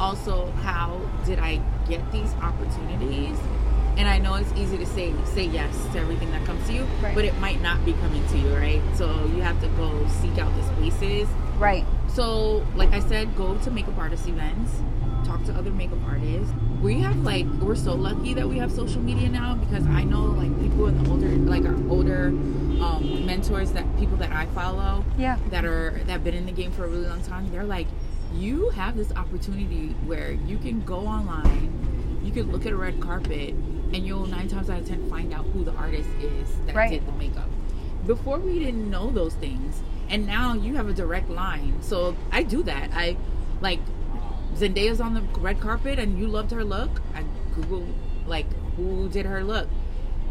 [0.00, 3.38] also how did I get these opportunities?
[3.96, 6.86] And I know it's easy to say say yes to everything that comes to you,
[7.02, 7.14] Right.
[7.14, 8.82] but it might not be coming to you, right?
[8.94, 11.28] So you have to go seek out the spaces.
[11.58, 11.84] Right.
[12.08, 14.72] So, like I said, go to makeup artist events,
[15.26, 16.52] talk to other makeup artists.
[16.82, 20.24] We have like we're so lucky that we have social media now because I know
[20.24, 25.04] like people in the older like our older um, mentors that people that I follow
[25.18, 25.38] Yeah.
[25.50, 27.50] that are that have been in the game for a really long time.
[27.50, 27.86] They're like,
[28.34, 33.00] you have this opportunity where you can go online, you can look at a red
[33.00, 33.54] carpet,
[33.92, 36.90] and you'll nine times out of ten find out who the artist is that Right.
[36.90, 37.48] did the makeup.
[38.06, 41.74] Before we didn't know those things, and now you have a direct line.
[41.80, 42.90] So I do that.
[42.94, 43.16] I
[43.60, 43.80] like
[44.54, 47.00] Zendaya's on the red carpet, and you loved her look.
[47.14, 47.24] I
[47.54, 47.86] Google
[48.26, 49.68] like who did her look.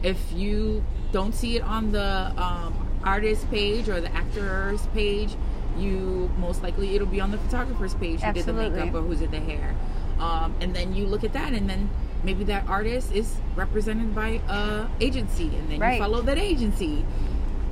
[0.03, 5.35] If you don't see it on the um, artist page or the actor's page,
[5.77, 9.15] you most likely it'll be on the photographer's page who did the makeup or who
[9.15, 9.75] did the hair.
[10.19, 11.89] Um, and then you look at that, and then
[12.25, 15.93] maybe that artist is represented by a agency and then Right.
[15.93, 17.05] you follow that agency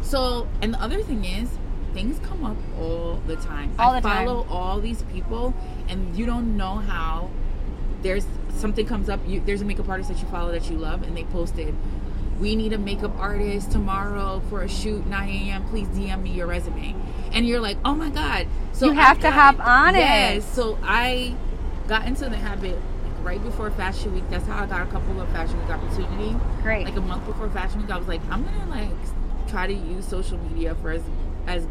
[0.02, 1.50] so and the other thing is
[1.94, 4.26] things come up all the time All i the time.
[4.26, 5.54] follow all these people
[5.90, 7.30] and you don't know how
[8.02, 8.26] there's
[8.56, 11.16] something comes up you there's a makeup artist that you follow that you love and
[11.18, 11.74] they posted
[12.40, 16.48] we need a makeup artist tomorrow for a shoot 9 a.m please dm me your
[16.48, 16.96] resume
[17.32, 20.00] and you're like oh my god so You I have to got- hop on it.
[20.00, 21.36] yes so i
[21.88, 22.80] got into the habit
[23.24, 26.36] right before fashion week that's how i got a couple of fashion week opportunity.
[26.62, 26.86] Great.
[26.86, 30.06] like a month before fashion week i was like i'm gonna like try to use
[30.06, 31.04] social media for as
[31.48, 31.66] as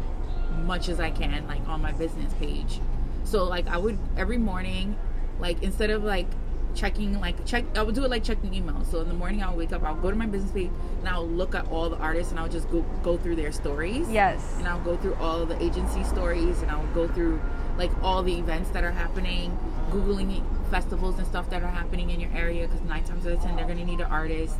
[0.65, 2.79] much as i can like on my business page.
[3.23, 4.95] So like i would every morning
[5.39, 6.27] like instead of like
[6.75, 8.89] checking like check i would do it like checking emails.
[8.89, 11.27] So in the morning i'll wake up i'll go to my business page and i'll
[11.27, 14.09] look at all the artists and i'll just go go through their stories.
[14.09, 14.55] Yes.
[14.57, 17.39] and I'll go through all the agency stories and I'll go through
[17.77, 19.57] like all the events that are happening,
[19.93, 23.41] googling festivals and stuff that are happening in your area because nine times out of
[23.41, 24.55] ten they're gonna need an artist,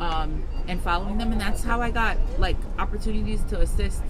[0.00, 4.02] um, and following them and that's how I got like opportunities to assist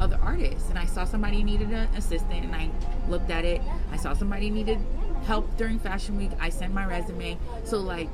[0.00, 2.70] other artists and I saw somebody needed an assistant and I
[3.08, 3.60] looked at it.
[3.92, 4.78] I saw somebody needed
[5.24, 6.30] help during fashion week.
[6.40, 7.38] I sent my resume.
[7.64, 8.08] So like.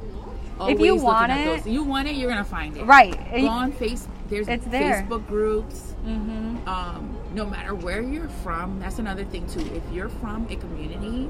[0.61, 1.67] If you want it- those.
[1.67, 2.85] you want it, you're gonna find it.
[2.85, 3.19] Right.
[3.33, 4.07] Go on face.
[4.29, 5.03] There's It's there.
[5.03, 6.69] Facebook groups Mm-hmm.
[6.69, 9.61] um, no matter where you're from, that's another thing too.
[9.75, 11.29] If you're from a community,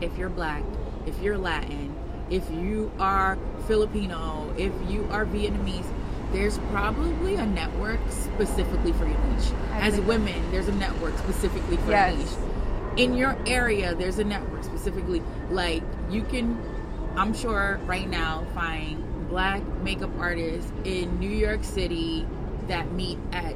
[0.00, 0.62] if you're black,
[1.06, 1.94] if you're Latin,
[2.30, 5.86] if you are Filipino, if you are Vietnamese,
[6.32, 9.50] there's probably a network specifically for your niche.
[9.72, 12.12] I As women, there's a network specifically for Yes.
[12.16, 12.98] your niche.
[12.98, 15.22] In your area, there's a network specifically.
[15.50, 16.58] Like you can,
[17.16, 22.26] I'm sure right now find black makeup artists in New York City
[22.68, 23.54] that meet at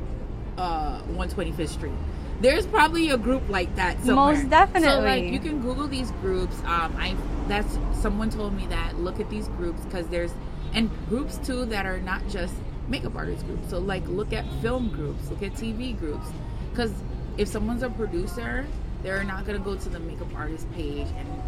[0.57, 1.93] uh, 125th Street.
[2.41, 4.35] There's probably a group like that somewhere.
[4.35, 4.89] Most definitely.
[4.89, 6.57] So like you can Google these groups.
[6.61, 7.17] Um, I
[7.49, 10.33] that's someone told me that look at these groups because there's
[10.75, 12.55] and groups too that are not just
[12.89, 13.69] makeup artist groups.
[13.71, 16.29] So like look at film groups, look at TV groups,
[16.71, 16.93] because
[17.37, 18.67] if someone's a producer,
[19.03, 21.43] they're not gonna go to the makeup artist page and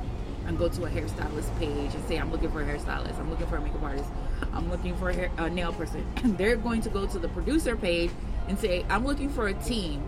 [0.47, 3.47] and go to a hairstylist page and say I'm looking for a hairstylist, I'm looking
[3.47, 4.11] for a makeup artist,
[4.53, 6.05] I'm looking for a, hair, a nail person.
[6.37, 8.11] they're going to go to the producer page
[8.49, 10.03] and say I'm looking for a team.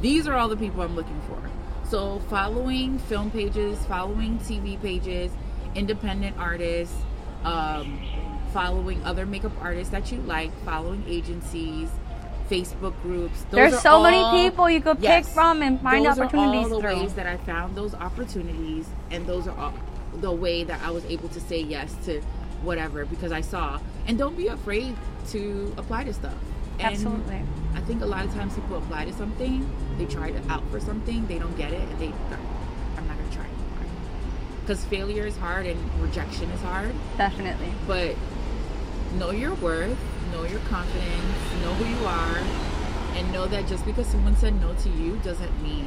[0.00, 1.38] These are all the people I'm looking for.
[1.88, 5.32] So following film pages, following TV pages,
[5.74, 6.94] independent artists,
[7.44, 8.00] um,
[8.52, 11.88] following other makeup artists that you like, following agencies,
[12.50, 13.42] Facebook groups.
[13.44, 16.80] Those There's so many people you could pick from and find those opportunities are all
[16.80, 17.00] the through.
[17.00, 19.74] ways that I found those opportunities, and those are all
[20.20, 22.20] the way that I was able to say yes to
[22.62, 23.78] whatever because I saw.
[24.06, 24.96] And don't be afraid
[25.28, 26.34] to apply to stuff.
[26.80, 27.42] And Absolutely.
[27.78, 30.80] I think a lot of times people apply to something, they try to out for
[30.80, 33.86] something, they don't get it, and they I'm not gonna try anymore.
[34.62, 37.72] Because failure is hard and rejection is hard, Definitely.
[37.86, 38.16] but
[39.16, 39.96] know your worth,
[40.32, 44.74] know your confidence, know who you are, and know that just because someone said no
[44.74, 45.86] to you doesn't mean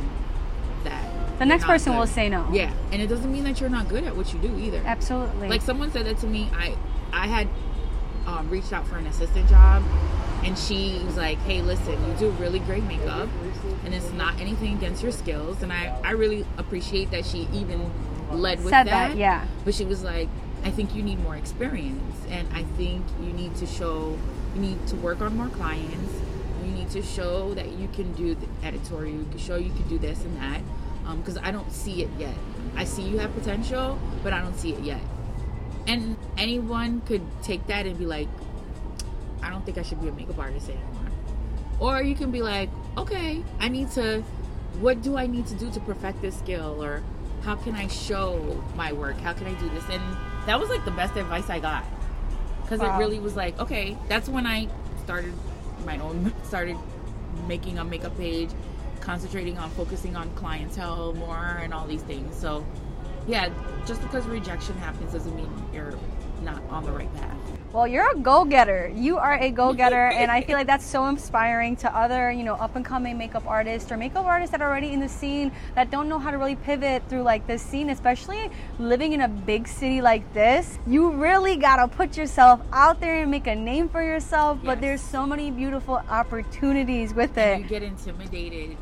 [0.85, 1.03] that
[1.39, 1.99] The next person good.
[1.99, 2.47] will say no.
[2.53, 4.81] Yeah, and it doesn't mean that you're not good at what you do either.
[4.85, 5.49] Absolutely.
[5.49, 6.49] Like someone said that to me.
[6.53, 6.73] I
[7.11, 7.49] I had
[8.25, 9.83] um, reached out for an assistant job,
[10.43, 13.29] and she was like, "Hey, listen, you do really great makeup,
[13.85, 17.91] and it's not anything against your skills." And I I really appreciate that she even
[18.31, 19.45] led with Said that, yeah.
[19.65, 20.29] But she was like,
[20.63, 24.17] "I think you need more experience, and I think you need to show
[24.55, 26.13] you need to work on more clients."
[26.63, 29.17] You need to show that you can do the editorial.
[29.17, 30.61] You can show you can do this and that.
[31.07, 32.35] Um, because I don't see it yet.
[32.75, 35.01] I see you have potential, but I don't see it yet.
[35.87, 38.27] And anyone could take that and be like,
[39.43, 41.11] I don't think I should be a makeup artist anymore.
[41.79, 44.21] Or you can be like, okay, I need to,
[44.79, 46.83] what do I need to do to perfect this skill?
[46.83, 47.01] Or
[47.43, 49.17] how can I show my work?
[49.17, 49.83] How can I do this?
[49.89, 50.01] And
[50.45, 51.83] that was like the best advice I got.
[52.61, 52.95] Because Wow.
[52.95, 54.67] it really was like, okay, that's when I
[55.03, 55.33] started
[55.85, 56.77] my own, started
[57.47, 58.49] making a makeup page,
[58.99, 62.35] concentrating on focusing on clientele more and all these things.
[62.35, 62.63] So,
[63.27, 63.49] yeah,
[63.87, 65.97] just because rejection happens doesn't mean you're
[66.43, 67.37] not on the right path.
[67.73, 68.91] Well, you're a go-getter.
[68.93, 72.55] You are a go-getter, and I feel like that's so inspiring to other, you know,
[72.55, 76.19] up-and-coming makeup artists or makeup artists that are already in the scene that don't know
[76.19, 80.33] how to really pivot through like this scene, especially living in a big city like
[80.33, 80.79] this.
[80.85, 84.59] You really gotta put yourself out there and make a name for yourself.
[84.65, 87.63] But there's so many beautiful opportunities with And it.
[87.63, 88.75] you get intimidated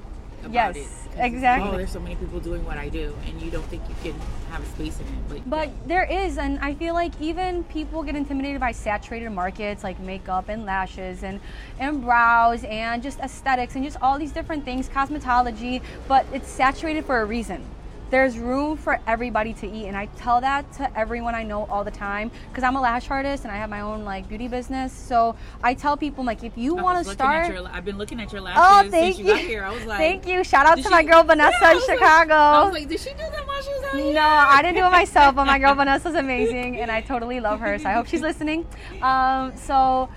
[0.45, 1.19] about Yes, it.
[1.19, 1.69] exactly.
[1.69, 4.19] Oh, there's so many people doing what I do, and you don't think you can
[4.51, 5.29] have a space in it.
[5.29, 9.83] But, But there is, and I feel like even people get intimidated by saturated markets
[9.83, 11.39] like makeup and lashes and,
[11.79, 17.05] and brows and just aesthetics and just all these different things, cosmetology, but it's saturated
[17.05, 17.63] for a reason.
[18.09, 21.83] There's room for everybody to eat and i tell that to everyone i know all
[21.83, 24.91] the time because i'm a lash artist and i have my own like beauty business
[24.91, 28.31] so i tell people like if you want to start your- I've been looking at
[28.31, 29.63] your lashes Oh, thank since you, got here.
[29.63, 31.97] I was like, thank you shout out to my girl vanessa Yeah, in was like-
[31.99, 34.13] chicago I was like, did she do that while she was out here?
[34.13, 37.59] no, I didn't do it myself, but my girl Vanessa's amazing, and I totally love
[37.59, 37.77] her.
[37.79, 38.65] So I hope she's listening.
[39.01, 40.09] Um, so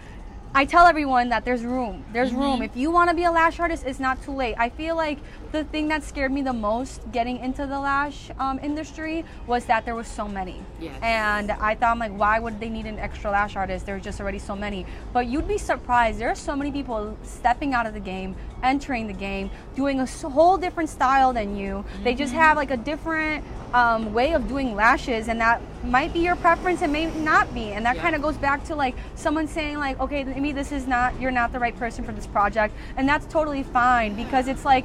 [0.54, 2.04] I tell everyone that there's room.
[2.12, 2.40] There's Mm-hmm.
[2.40, 2.62] room.
[2.62, 4.54] If you want to be a lash artist, it's not too late.
[4.58, 5.18] I feel like
[5.52, 9.84] the thing that scared me the most getting into the lash um, industry was that
[9.84, 10.62] there was so many.
[10.80, 10.98] Yes.
[11.02, 13.84] And I thought, I'm like, why would they need an extra lash artist?
[13.86, 14.86] There's just already so many.
[15.12, 16.18] But you'd be surprised.
[16.18, 20.06] There are so many people stepping out of the game, entering the game, doing a
[20.06, 21.84] whole different style than you.
[22.02, 23.44] They just have like a different
[23.74, 27.72] um, way of doing lashes, and that might be your preference and may not be.
[27.72, 28.02] And that Yeah.
[28.02, 31.30] kind of goes back to like someone saying like, okay, maybe this is not you're
[31.30, 34.84] not the right person for this project, and that's totally fine because it's like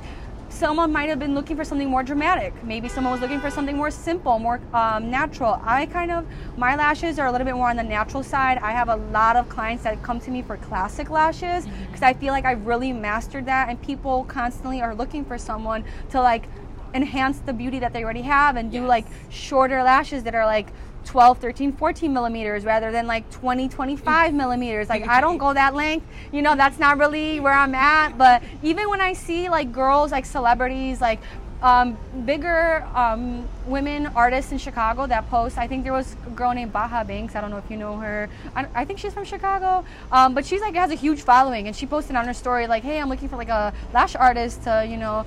[0.57, 2.51] someone might have been looking for something more dramatic.
[2.63, 5.61] Maybe someone was looking for something more simple, more um, natural.
[5.63, 6.25] I kind of,
[6.57, 8.57] my lashes are a little bit more on the natural side.
[8.57, 12.13] I have a lot of clients that come to me for classic lashes because I
[12.13, 16.45] feel like I've really mastered that, and people constantly are looking for someone to like
[16.93, 20.69] enhance the beauty that they already have and do like shorter lashes that are like
[21.07, 25.73] 12 13 14 millimeters rather than like 20 25 millimeters like i don't go that
[25.73, 29.71] length you know that's not really where i'm at but even when i see like
[29.71, 31.19] girls like celebrities like
[31.61, 35.57] um, bigger um, women artists in Chicago that post.
[35.57, 37.35] I think there was a girl named Baha Banks.
[37.35, 38.29] I don't know if you know her.
[38.55, 41.75] I, I think she's from Chicago, um, but she's like has a huge following, and
[41.75, 44.85] she posted on her story like, "Hey, I'm looking for like a lash artist to,
[44.87, 45.25] you know,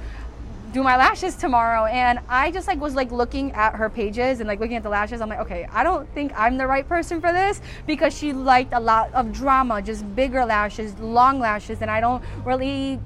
[0.73, 1.85] do my lashes tomorrow.
[1.87, 4.89] And i just like was like looking at her pages and like looking at the
[4.89, 5.21] lashes.
[5.21, 8.73] I'm like okay i don't think i'm the right person for this because she liked
[8.73, 13.01] a lot of drama just bigger lashes long lashes and i don't really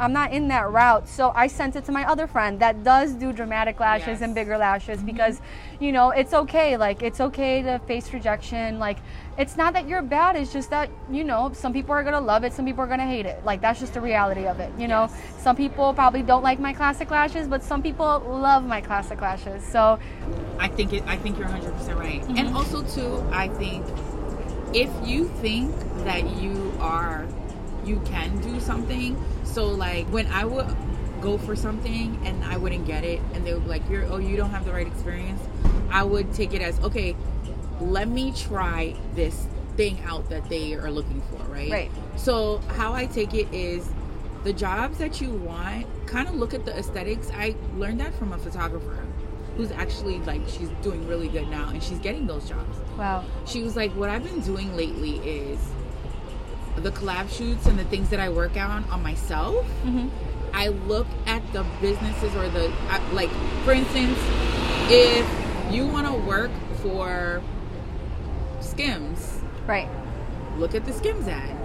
[0.00, 3.12] i'm not in that route so i sent it to my other friend that does
[3.12, 4.22] do dramatic lashes Yes.
[4.22, 5.40] and bigger lashes because
[5.78, 8.98] you know it's okay like it's okay to face rejection like
[9.38, 12.44] it's not that you're bad it's just that you know some people are gonna love
[12.44, 14.88] it some people are gonna hate it like that's just the reality of it you
[14.88, 15.42] know Yes.
[15.42, 19.64] some people probably don't like my classic lashes, but some people love my classic lashes.
[19.64, 19.98] So,
[20.58, 21.02] I think it.
[21.06, 22.20] I think you're 100 percent right.
[22.22, 22.36] Mm-hmm.
[22.38, 23.84] And also too, I think
[24.74, 25.74] if you think
[26.04, 27.26] that you are,
[27.84, 29.16] you can do something.
[29.50, 30.76] So like when I would
[31.20, 34.18] go for something and I wouldn't get it, and they would be like, "You're oh,
[34.18, 35.42] you don't have the right experience."
[35.90, 37.16] I would take it as okay.
[37.80, 39.46] Let me try this
[39.76, 41.70] thing out that they are looking for, right?
[41.70, 41.90] Right.
[42.16, 43.88] So how I take it is
[44.44, 47.30] the jobs that you want, kind of look at the aesthetics.
[47.34, 48.98] I learned that from a photographer
[49.56, 52.78] who's actually like she's doing really good now and she's getting those jobs.
[52.96, 53.24] wow.
[53.46, 55.58] She was like, What I've been doing lately is
[56.76, 59.66] the collab shoots and the things that I work on on myself.
[59.82, 60.08] hmm
[60.52, 62.72] I look at the businesses or the
[63.12, 63.30] like,
[63.64, 64.18] for instance,
[64.90, 65.24] if
[65.72, 66.50] you want to work
[66.82, 67.40] for
[68.60, 69.88] Skims, Right.
[70.58, 71.56] look at the Skims ad.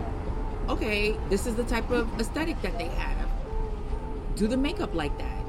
[0.70, 3.28] Okay, this is the type of aesthetic that they have.
[4.36, 5.43] Do the makeup like that.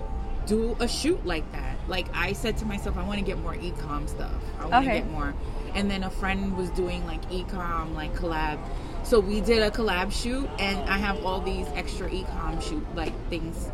[0.47, 1.77] Do a shoot like that.
[1.89, 4.33] Like I said to myself, I want to get more e-com stuff.
[4.61, 5.01] I want to Okay.
[5.01, 5.35] get more.
[5.75, 8.59] And then a friend was doing like e-com, like collab.
[9.07, 13.15] So we did a collab shoot, and I have all these extra e-com shoot like
[13.31, 13.71] things.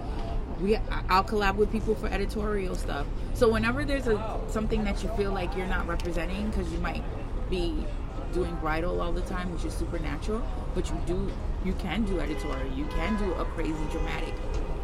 [0.60, 0.76] We
[1.08, 3.06] I'll collab with people for editorial stuff.
[3.32, 7.02] So whenever there's a something that you feel like you're not representing because you might
[7.48, 7.82] be
[8.34, 10.42] doing bridal all the time, which is supernatural,
[10.74, 11.32] but you do
[11.64, 12.70] you can do editorial.
[12.76, 14.34] You can do a crazy dramatic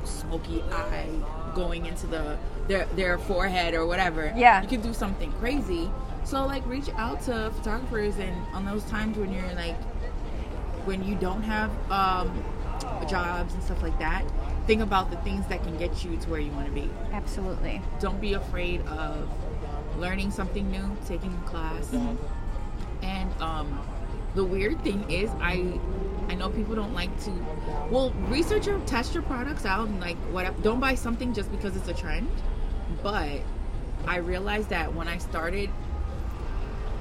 [0.05, 1.11] smoky eye
[1.55, 2.39] going into the
[2.69, 4.33] their their forehead or whatever.
[4.35, 4.63] Yeah.
[4.63, 5.91] You can do something crazy.
[6.25, 9.77] So like reach out to photographers and on those times when you're like
[10.89, 12.43] when you don't have um,
[13.07, 14.25] jobs and stuff like that,
[14.67, 16.89] think about the things that can get you to where you want to be.
[17.13, 17.83] Absolutely.
[18.01, 19.29] Don't be afraid of
[19.99, 21.93] learning something new, taking a class.
[23.03, 23.87] And um,
[24.35, 25.79] the weird thing is, I
[26.31, 27.33] I know people don't like to.
[27.91, 30.63] Well, research or test your products out and like what.
[30.63, 32.31] Don't buy something just because it's a trend.
[33.03, 33.43] But
[34.07, 35.69] I realized that when I started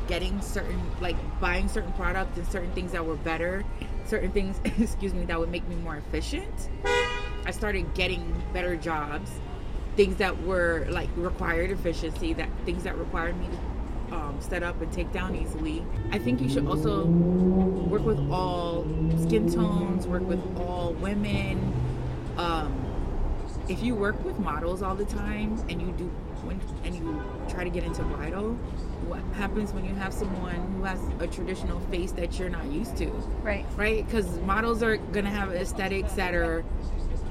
[0.07, 3.63] getting certain like buying certain products and certain things that were better
[4.05, 6.69] certain things excuse me that would make me more efficient.
[7.45, 9.31] I started getting better jobs
[9.95, 14.79] things that were like required efficiency that things that required me to um, set up
[14.79, 15.83] and take down easily.
[16.11, 18.83] I think you should also work with all
[19.23, 21.73] skin tones work with all women.
[22.37, 22.83] Um,
[23.67, 26.11] if you work with models all the time and you do
[26.47, 28.53] when and you try to get into bridal
[29.07, 32.97] what happens when you have someone who has a traditional face that you're not used
[32.97, 33.07] to
[33.43, 33.65] Right.
[33.75, 36.63] right because models are gonna have aesthetics that are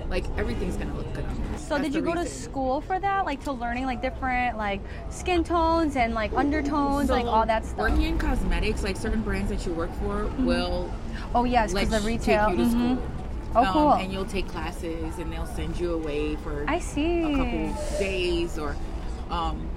[0.08, 1.58] like everything's gonna look good on me.
[1.58, 4.80] So That's did you go to school for that, like to learning like different like
[5.10, 7.78] skin tones and like undertones, like all that stuff?
[7.78, 10.92] Working in cosmetics, like certain brands that you work for will
[11.34, 12.50] oh yes, because the retail.
[12.50, 12.94] take you to mhm.
[12.96, 13.06] school.
[13.56, 13.92] Oh Um, cool.
[13.94, 17.24] and you'll take classes, and they'll send you away for I see.
[17.24, 18.76] a couple days or
[19.30, 19.68] um,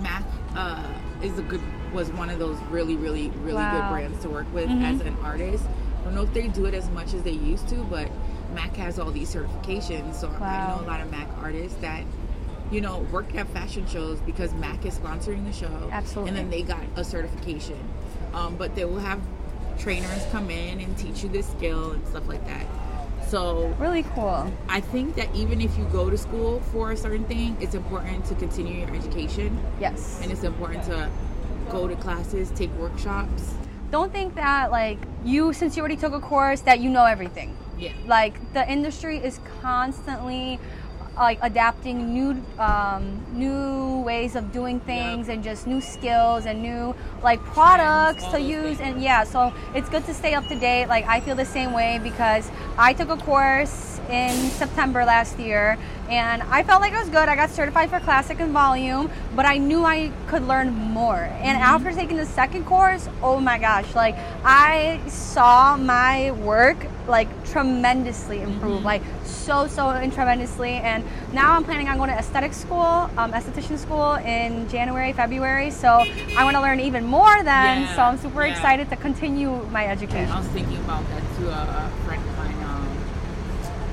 [0.00, 0.24] Mac
[0.56, 0.82] uh,
[1.22, 1.60] is a good
[1.92, 3.70] was one of those really really really Wow.
[3.80, 4.82] good brands to work with Mhm.
[4.94, 5.64] as an artist.
[6.00, 8.08] I don't know if they do it as much as they used to, but
[8.54, 10.14] Mac has all these certifications.
[10.14, 12.02] So I know a lot of Mac artists that
[12.70, 15.88] you know work at fashion shows because Mac is sponsoring the show.
[15.92, 16.28] Absolutely.
[16.30, 17.78] and then they got a certification.
[18.34, 19.20] Um, but they will have
[19.78, 22.66] trainers come in and teach you this skill and stuff like that.
[23.28, 24.52] So Really cool.
[24.68, 28.24] I think that even if you go to school for a certain thing, it's important
[28.26, 30.20] to continue your education Yes.
[30.22, 31.10] and it's important to
[31.70, 33.54] go to classes, take workshops.
[33.90, 37.56] Don't think that like you, since you already took a course, that you know everything.
[37.78, 37.92] Yeah.
[38.06, 40.60] Like the industry is constantly
[41.16, 46.94] like adapting new um, new ways of doing things and just new skills and new
[47.22, 49.24] like products to use and yeah.
[49.24, 50.86] so it's good to stay up to date.
[50.86, 55.76] Like i feel the same way because i took a course in september last year
[56.08, 57.28] and i felt like it was good.
[57.28, 61.16] I got certified for classic and volume but i knew i could learn more.
[61.16, 67.28] And after taking the second course oh my gosh like i saw my work like
[67.50, 72.52] tremendously improve like so so and tremendously and now i'm planning on going to aesthetic
[72.52, 72.80] school
[73.16, 76.04] um, esthetician school in january february so
[76.36, 78.52] i want to learn even more then Yeah, so i'm super yeah.
[78.52, 81.48] excited to continue my education I was thinking about that too.
[81.48, 82.88] A friend of mine, um,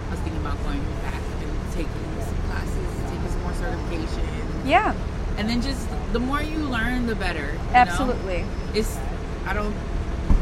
[0.07, 4.66] I was thinking about going back and taking some classes, taking some more certifications.
[4.66, 4.93] yeah
[5.38, 7.47] And then just the more you learn, the better.
[7.53, 7.74] you know?
[7.86, 8.97] absolutely It's,
[9.45, 9.74] I don't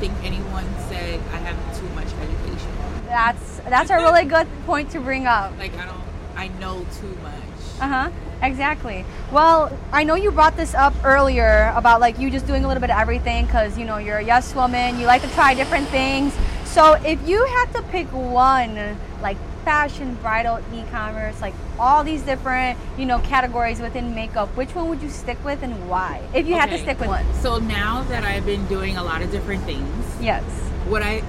[0.01, 2.71] think anyone said I have too much education.
[3.05, 6.03] that's that's a really good point to bring up Like, I don't,
[6.35, 7.51] I know too much.
[7.79, 8.11] Uh huh.
[8.41, 9.05] Exactly.
[9.31, 12.81] Well, I know you brought this up earlier about like you just doing a little
[12.81, 14.99] bit of everything because you know you're a yes woman.
[14.99, 16.33] You like to try different things.
[16.65, 22.77] So if you had to pick one, like fashion, bridal, e-commerce, like all these different
[22.97, 26.21] you know categories within makeup, which one would you stick with and why?
[26.33, 27.25] If you had to stick with one.
[27.35, 30.43] So now that I've been doing a lot of different things, Yes.
[30.87, 31.23] what I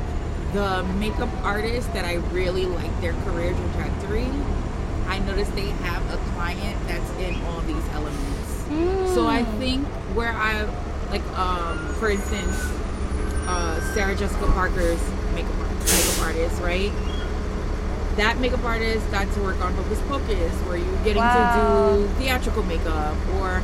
[0.52, 4.28] the makeup artists that I really like their career trajectory,
[5.08, 9.12] I noticed they have a client that's in all these elements.
[9.14, 9.58] So I Mm.
[9.58, 10.66] think where I
[11.10, 12.56] like um for instance
[13.46, 15.00] uh Sarah Jessica Parker's
[15.34, 15.54] makeup
[15.84, 16.92] makeup artist, right?
[18.16, 21.54] That makeup artist got to work on Hocus Pocus where you're getting Wow.
[21.54, 23.62] to do theatrical makeup or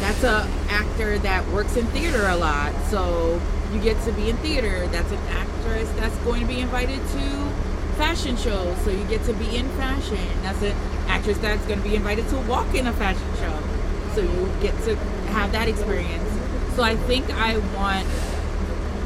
[0.00, 2.72] that's a actor that works in theater a lot.
[2.90, 3.40] So
[3.72, 4.86] you get to be in theater.
[4.88, 7.52] That's an actress that's going to be invited to
[7.96, 10.26] fashion shows so you get to be in fashion.
[10.42, 10.74] That's an
[11.08, 13.58] actress that's going to be invited to walk in a fashion show.
[14.14, 14.96] So you get to
[15.36, 16.28] have that experience.
[16.76, 18.06] So i think i want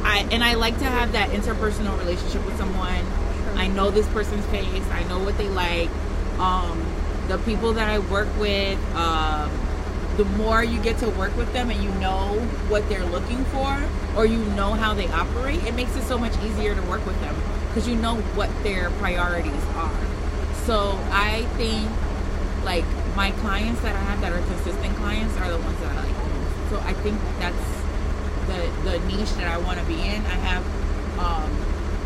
[0.05, 3.05] i and i like to have that interpersonal relationship with someone
[3.57, 5.91] i know this person's face i know what they like
[6.39, 6.81] um
[7.29, 9.51] the people that i work with um
[10.17, 12.39] the more you get to work with them and you know
[12.69, 13.83] what they're looking for
[14.17, 17.21] or you know how they operate, it makes it so much easier to work with
[17.21, 17.37] them
[17.69, 19.95] because you know what their priorities are.
[20.65, 21.89] So I think
[22.65, 22.85] like
[23.15, 26.15] my clients that I have that are consistent clients are the ones that I like.
[26.71, 27.67] So I think that's
[28.49, 30.25] the the niche that I want to be in.
[30.25, 30.65] I have
[31.19, 31.51] um,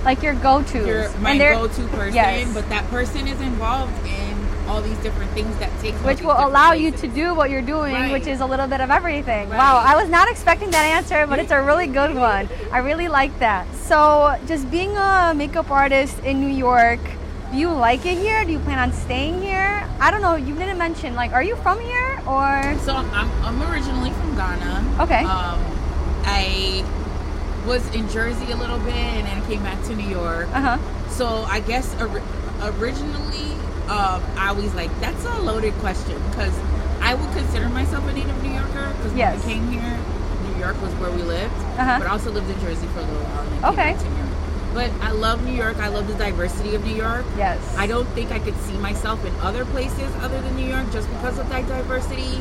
[0.05, 2.55] Like your your, my go-to person, Yes.
[2.55, 4.36] but that person is involved in
[4.66, 7.92] all these different things that take which will allow you to do what you're doing,
[7.92, 8.12] Right.
[8.12, 9.48] which is a little bit of everything.
[9.51, 9.59] Right.
[9.59, 12.48] Wow, I was not expecting that answer, but it's a really good one.
[12.72, 13.66] I really like that.
[13.74, 17.01] So, just being a makeup artist in New York,
[17.53, 18.44] do you like it here?
[18.44, 19.84] Do you plan on staying here?
[20.01, 20.36] I don't know.
[20.36, 22.62] You didn't mention like, are you from here or?
[22.86, 23.11] So I'm,
[23.42, 25.03] I'm originally from Ghana.
[25.03, 25.24] Okay.
[25.24, 25.59] Um,
[26.24, 26.84] I
[27.66, 30.48] was in Jersey a little bit and then came back to New York.
[30.52, 31.08] Uh huh.
[31.11, 32.22] So I guess ori-
[32.62, 33.52] originally,
[33.88, 36.56] um, I was like that's a loaded question because
[37.00, 39.44] I would consider myself a native New Yorker because Yes.
[39.44, 39.98] when we came here,
[40.52, 41.98] New York was where we lived, Uh-huh.
[41.98, 43.72] but I also lived in Jersey for a little while.
[43.72, 43.92] Okay.
[43.92, 44.26] back to New York.
[44.72, 45.78] But I love New York.
[45.78, 47.24] I love the diversity of New York.
[47.36, 47.58] Yes.
[47.76, 51.08] I don't think I could see myself in other places other than New York just
[51.11, 52.38] because of that diversity.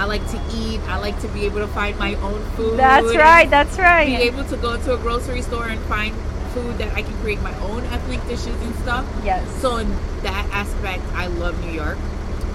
[0.00, 0.80] I like to eat.
[0.88, 2.78] I like to be able to find my own food.
[2.78, 3.48] That's right.
[3.50, 4.06] That's right.
[4.06, 6.16] Be able to go to a grocery store and find
[6.54, 9.06] food that I can create my own ethnic dishes and stuff.
[9.22, 9.46] Yes.
[9.60, 9.90] So in
[10.22, 11.98] that aspect, I love New York.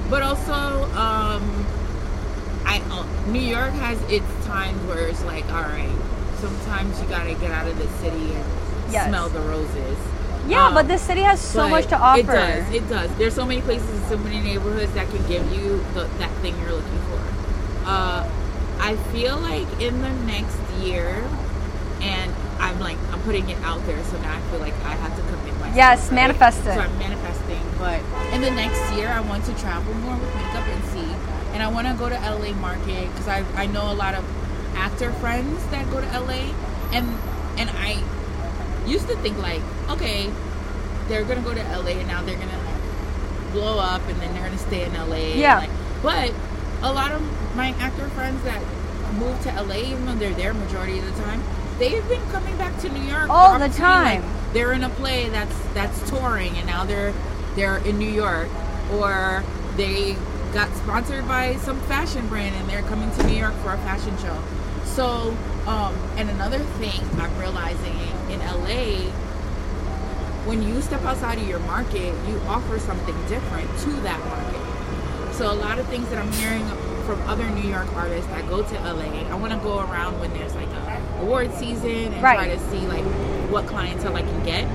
[0.10, 0.54] But also,
[0.98, 1.66] um,
[2.66, 5.96] I uh, New York has its times where it's like, all right,
[6.40, 8.46] sometimes you gotta get out of the city and
[8.92, 9.08] Yes.
[9.08, 9.98] smell the roses.
[10.48, 12.20] Yeah, Um, but the city has so much to offer.
[12.20, 12.74] It does.
[12.74, 13.10] It does.
[13.18, 16.54] There's so many places and so many neighborhoods that can give you the, that thing
[16.62, 17.35] you're looking for.
[17.86, 18.28] Uh,
[18.80, 21.24] I feel like in the next year,
[22.02, 25.16] and I'm like I'm putting it out there, so now I feel like I have
[25.16, 25.76] to commit myself.
[25.76, 26.16] Yes, right?
[26.16, 26.74] manifest it.
[26.76, 28.00] So I'm manifesting, but
[28.34, 31.12] in the next year, I want to travel more with makeup and see,
[31.54, 34.26] and I want to go to LA market because I I know a lot of
[34.76, 36.52] actor friends that go to LA,
[36.92, 37.08] and
[37.58, 37.98] and I
[38.86, 40.30] used to think like, okay,
[41.08, 44.44] they're gonna go to LA and now they're gonna like blow up and then they're
[44.44, 45.36] gonna stay in LA.
[45.40, 45.60] Yeah.
[45.60, 45.70] like-
[46.04, 46.32] but
[46.84, 47.22] a lot of
[47.56, 48.62] my actor friends that
[49.14, 51.42] move to LA, even though they're there majority of the time,
[51.80, 54.22] they've been coming back to New York All the time.
[54.22, 57.14] Like, they're in a play that's that's touring and now they're
[57.56, 58.48] they're in New York
[58.94, 59.44] or
[59.76, 60.16] they
[60.54, 64.18] got sponsored by some fashion brand and they're coming to New York for a fashion
[64.20, 64.42] show.
[64.86, 65.36] So,
[65.68, 67.98] um, and another thing I'm realizing
[68.30, 69.12] in LA,
[70.46, 75.34] when you step outside of your market, you offer something different to that market.
[75.34, 76.64] So a lot of things that I'm hearing
[77.06, 80.34] from other New York artists that go to LA, I want to go around when
[80.34, 82.36] there's like a award season and Right.
[82.36, 83.04] try to see like
[83.52, 84.68] what clientele I can get.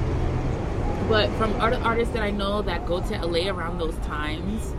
[1.09, 4.73] But from other artists that I know that go to LA around those times,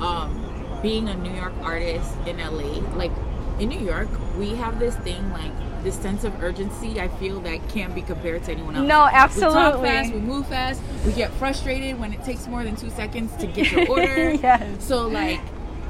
[0.00, 0.38] um,
[0.80, 3.10] being a New York artist in LA, like
[3.58, 5.50] in New York, we have this thing like
[5.82, 7.00] this sense of urgency.
[7.00, 8.86] I feel that can't be compared to anyone else.
[8.86, 9.56] No, absolutely.
[9.58, 12.90] We talk fast, we move fast, we get frustrated when it takes more than two
[12.90, 14.32] seconds to get your order.
[14.34, 14.84] yes.
[14.84, 15.40] So like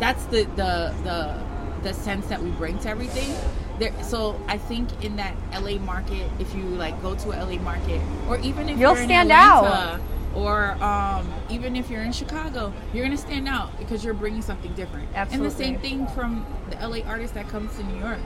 [0.03, 1.39] that's the the the
[1.85, 3.33] the sense that we bring to everything.
[3.79, 7.59] There, so I think in that LA market, if you like go to a LA
[7.63, 10.01] market, or even if You'll you're in stand Atlanta,
[10.35, 14.73] or um, even if you're in Chicago, you're gonna stand out because you're bringing something
[14.75, 15.09] different.
[15.15, 15.47] Absolutely.
[15.47, 18.19] And the same thing from the LA artist that comes to New York,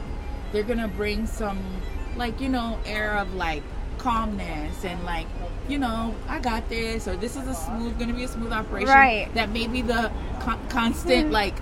[0.53, 1.59] they're gonna bring some
[2.17, 3.63] like you know air of like
[3.99, 5.27] calmness and like
[5.69, 8.89] you know I got this or this is a smooth gonna be a smooth operation
[8.89, 9.29] Right.
[9.35, 10.11] that maybe the
[10.41, 11.55] con- constant like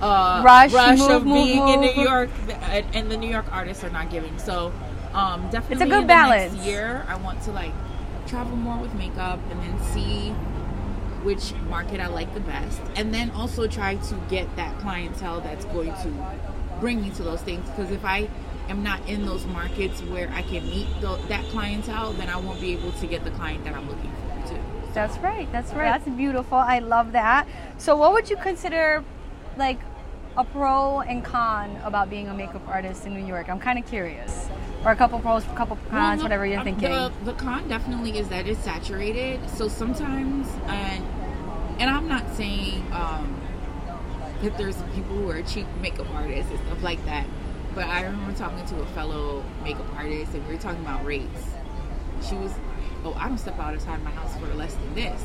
[0.00, 1.80] uh, Rush, move, of move, being in.
[1.80, 4.38] New York and, and the New York artists are not giving.
[4.38, 4.72] So
[5.14, 6.52] um, definitely good in the balance.
[6.52, 7.72] next year I want to like
[8.26, 10.34] travel more with makeup and then see
[11.22, 15.64] which market I like the best, and then also try to get that clientele that's
[15.66, 16.38] going to
[16.78, 17.68] bring me to those things.
[17.68, 18.28] Because if I
[18.68, 22.60] am not in those markets where I can meet tho- that clientele, then I won't
[22.60, 24.60] be able to get the client that I'm looking for too.
[24.94, 25.50] That's right.
[25.50, 25.98] That's right.
[26.00, 26.58] That's beautiful.
[26.58, 27.48] I love that.
[27.76, 29.04] So, what would you consider
[29.56, 29.78] like
[30.36, 33.48] a pro and con about being a makeup artist in New York?
[33.48, 34.48] I'm kind of curious.
[34.84, 36.90] Or a couple pros, a couple cons, Well, whatever you're um, thinking.
[36.90, 39.48] The, the con definitely is that it's saturated.
[39.50, 41.04] So sometimes, and
[41.78, 43.40] and I'm not saying um,
[44.42, 47.26] that there's people who are cheap makeup artists and stuff like that.
[47.74, 51.50] But I remember talking to a fellow makeup artist, and we were talking about rates.
[52.26, 52.52] She was,
[53.04, 55.22] oh, I don't step outside my house for less than this,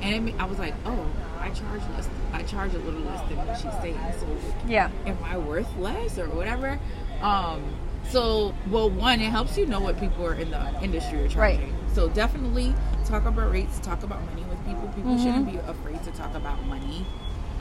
[0.00, 1.06] and it, I was like, oh,
[1.38, 2.08] I charge less.
[2.32, 3.98] I charge a little less than what she's saying.
[4.18, 4.26] So
[4.66, 4.90] yeah.
[5.06, 6.78] am I worth less or whatever?
[7.22, 7.62] Um,
[8.08, 11.60] so, well, one, it helps you know what people are in the industry are charging.
[11.60, 11.72] Right.
[11.94, 12.74] So definitely
[13.04, 14.88] talk about rates, talk about money with people.
[14.94, 15.22] People Mhm.
[15.22, 17.04] shouldn't be afraid to talk about money.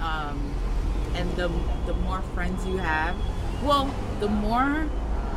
[0.01, 0.39] Um,
[1.15, 1.49] and the
[1.85, 3.15] the more friends you have,
[3.63, 3.89] well,
[4.19, 4.87] the more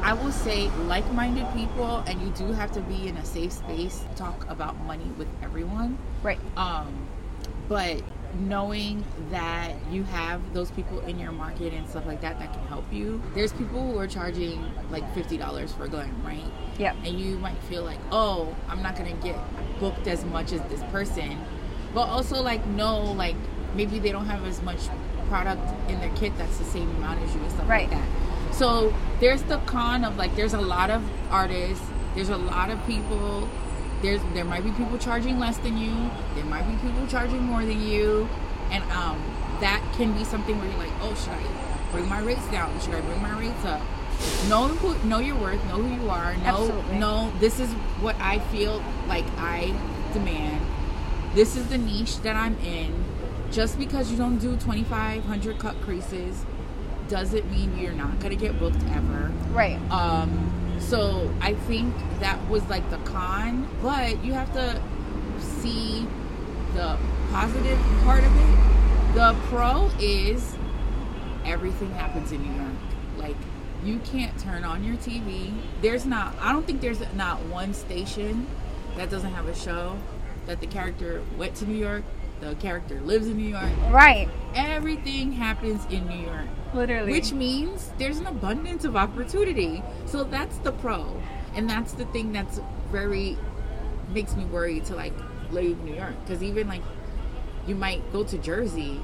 [0.02, 4.00] I will say like-minded people, and you do have to be in a safe space
[4.00, 6.40] to talk about money with everyone Right.
[6.56, 6.88] um,
[7.68, 8.02] but
[8.40, 12.62] knowing that you have those people in your market and stuff like that that can
[12.66, 16.42] help you there's people who are charging like $50 for glam right
[16.78, 16.94] Yeah.
[17.04, 19.36] and you might feel like oh i'm not gonna get
[19.78, 21.38] booked as much as this person
[21.94, 23.36] but also like no like
[23.74, 24.80] maybe they don't have as much
[25.28, 27.88] product in their kit that's the same amount as you and stuff Right.
[27.90, 32.36] like that so there's the con of like there's a lot of artists there's a
[32.36, 33.48] lot of people
[34.02, 37.64] there's there might be people charging less than you there might be people charging more
[37.64, 38.28] than you
[38.70, 39.20] and um
[39.60, 42.78] that can be something where you're like oh should i bring my rates down?
[42.80, 43.80] Should i bring my rates up?
[44.48, 46.98] Know who know your worth know who you are know Absolutely.
[46.98, 49.66] know this is what i feel like i
[50.12, 50.60] demand.
[51.34, 53.04] This is the niche that i'm in.
[53.50, 56.44] Just because you don't do 2500 cut creases
[57.08, 59.30] doesn't mean you're not gonna get booked ever?
[59.50, 59.78] Right.
[59.90, 60.30] um,
[60.88, 64.80] so I think that was like the con, but you have to
[65.38, 66.06] see
[66.74, 66.98] the
[67.30, 69.14] positive part of it.
[69.14, 70.56] The pro is
[71.44, 72.74] everything happens in New York.
[73.16, 73.36] Like
[73.84, 75.52] you can't turn on your TV.
[75.80, 76.34] There's not.
[76.40, 78.46] I don't think there's not one station
[78.96, 79.98] that doesn't have a show
[80.46, 82.04] that the character went to New York.
[82.42, 83.70] The character lives in New York.
[83.90, 84.28] Right.
[84.56, 86.48] Everything happens in New York.
[86.74, 87.12] Literally.
[87.12, 89.80] Which means there's an abundance of opportunity.
[90.06, 91.22] So that's the pro.
[91.54, 93.38] And that's the thing that's very
[94.12, 95.12] makes me worry to like
[95.52, 96.82] leave New York because even like
[97.66, 99.00] you might go to Jersey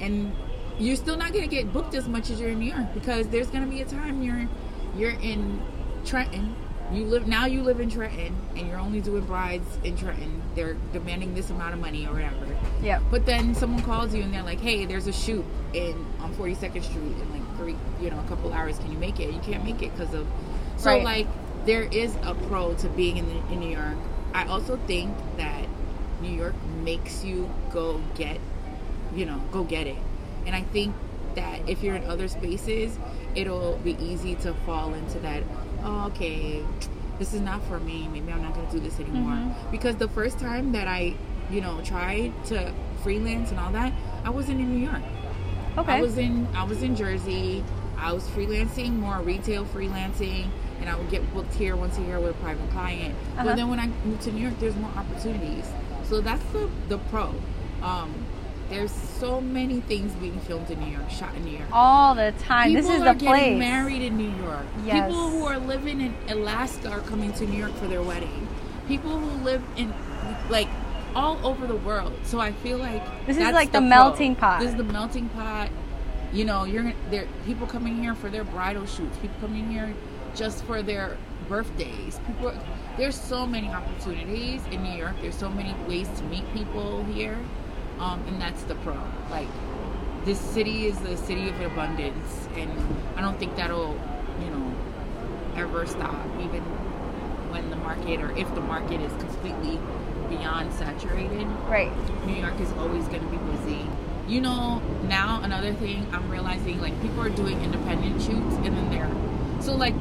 [0.00, 0.32] and
[0.78, 3.48] you're still not gonna get booked as much as you're in New York because there's
[3.48, 4.48] gonna be a time you're
[4.96, 5.60] you're in
[6.04, 6.54] Trenton.
[6.92, 7.46] You live now.
[7.46, 10.42] You live in Trenton, and you're only doing brides in Trenton.
[10.54, 12.46] They're demanding this amount of money or whatever.
[12.82, 13.00] Yeah.
[13.10, 16.82] But then someone calls you and they're like, "Hey, there's a shoot in on 42nd
[16.84, 18.78] Street in like three, you know, a couple hours.
[18.78, 20.26] Can you make it?" You can't make it because of.
[20.76, 21.02] So Right.
[21.04, 21.26] like,
[21.64, 23.96] there is a pro to being in the, in New York.
[24.34, 25.64] I also think that
[26.20, 28.38] New York makes you go get,
[29.16, 29.96] you know, go get it.
[30.46, 30.94] And I think
[31.34, 32.98] that if you're in other spaces,
[33.34, 35.42] it'll be easy to fall into that.
[35.84, 36.64] Oh, okay,
[37.18, 38.08] this is not for me.
[38.08, 39.34] Maybe I'm not going to do this anymore.
[39.34, 39.70] Mm-hmm.
[39.70, 41.14] Because the first time that I,
[41.50, 42.72] you know, tried to
[43.02, 43.92] freelance and all that,
[44.24, 45.02] I wasn't in New York.
[45.76, 45.92] Okay.
[45.92, 47.64] I was in I was in Jersey.
[47.96, 50.48] I was freelancing more retail freelancing,
[50.80, 53.14] and I would get booked here once a year with a private client.
[53.14, 53.44] Uh-huh.
[53.44, 55.66] But then when I moved to New York, there's more opportunities.
[56.04, 57.34] So that's the the pro.
[57.82, 58.14] Um,
[58.74, 61.68] there's so many things being filmed in New York, shot in New York.
[61.72, 62.68] All the time.
[62.74, 64.66] People this is are getting married in New York.
[64.84, 65.08] Yes.
[65.08, 68.48] People who are living in Alaska are coming to New York for their wedding.
[68.88, 69.94] People who live in
[70.50, 70.68] like
[71.14, 72.12] all over the world.
[72.24, 73.88] So I feel like This is like the pro.
[73.88, 74.60] melting pot.
[74.60, 75.70] This is the melting pot.
[76.32, 77.28] You know, you're there.
[77.46, 79.16] People coming here for their bridal shoots.
[79.18, 79.94] People coming here
[80.34, 81.16] just for their
[81.48, 82.18] birthdays.
[82.26, 82.52] People.
[82.96, 85.14] There's so many opportunities in New York.
[85.20, 87.38] There's so many ways to meet people here,
[87.98, 88.96] um, and that's the pro.
[89.30, 89.48] Like
[90.24, 92.70] this city is the city of abundance, and
[93.16, 93.98] I don't think that'll,
[94.40, 94.74] you know,
[95.56, 96.26] ever stop.
[96.40, 96.62] Even
[97.50, 99.78] when the market, or if the market is completely
[100.28, 101.92] beyond saturated, Right.
[102.26, 103.86] New York is always going to be busy.
[104.26, 108.90] You know, now another thing I'm realizing, like people are doing independent shoots, and then
[108.90, 109.94] they're so like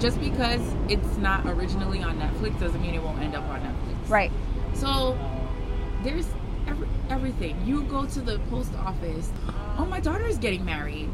[0.00, 4.10] just because it's not originally on Netflix doesn't mean it won't end up on Netflix.
[4.10, 4.32] Right.
[4.74, 5.16] So
[6.02, 6.26] there's
[6.72, 7.66] every, everything.
[7.66, 9.30] You go to the post office.
[9.78, 11.10] Oh, my daughter's getting married.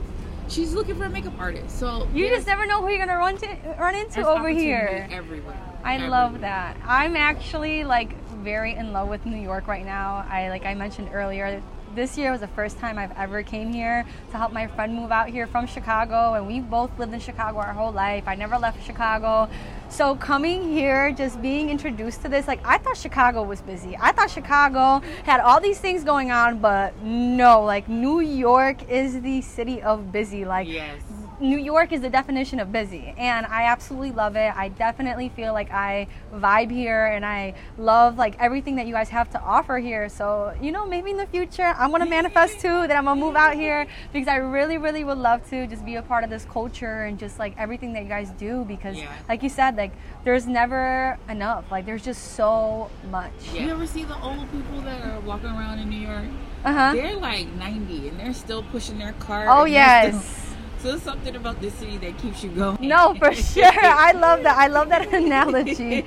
[0.48, 1.78] She's looking for a makeup artist.
[1.78, 5.06] So You just never know who you're gonna run to run into over here.
[5.10, 5.60] Everywhere.
[5.84, 6.76] I love that.
[6.86, 10.26] I'm actually like very in love with New York right now.
[10.30, 11.62] I like I mentioned earlier,
[11.94, 15.10] this year was the first time I've ever came here to help my friend move
[15.10, 18.24] out here from Chicago and we both lived in Chicago our whole life.
[18.26, 19.48] I never left Chicago.
[19.88, 23.96] So coming here, just being introduced to this, like I thought Chicago was busy.
[23.98, 29.20] I thought Chicago had all these things going on, but no, like New York is
[29.22, 30.44] the city of busy.
[30.44, 31.02] Like Yes.
[31.40, 34.52] New York is the definition of busy, and I absolutely love it.
[34.56, 39.08] I definitely feel like I vibe here, and I love like everything that you guys
[39.10, 40.08] have to offer here.
[40.08, 43.36] So you know, maybe in the future, I'm gonna manifest too that I'm gonna move
[43.36, 46.44] out here because I really, really would love to just be a part of this
[46.44, 48.64] culture and just like everything that you guys do.
[48.64, 49.06] Because, Yeah.
[49.28, 49.92] like you said, like
[50.24, 51.70] there's never enough.
[51.70, 53.30] Like there's just so much.
[53.54, 56.24] You ever see the old people that are walking around in New York?
[56.64, 56.92] Uh huh.
[56.94, 59.46] They're like 90 and they're still pushing their cart.
[59.48, 60.47] Oh yes.
[60.80, 62.78] So there's something about this city that keeps you going.
[62.88, 63.64] No, for sure.
[63.72, 64.56] I love that.
[64.56, 66.04] I love that analogy.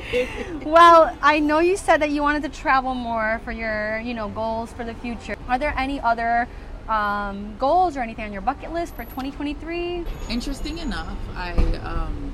[0.66, 4.30] Well, I know you said that you wanted to travel more for your, you know,
[4.30, 5.36] goals for the future.
[5.50, 6.48] Are there any other
[6.88, 10.06] um, goals or anything on your bucket list for 2023?
[10.30, 11.52] Interesting enough, I
[11.84, 12.32] um,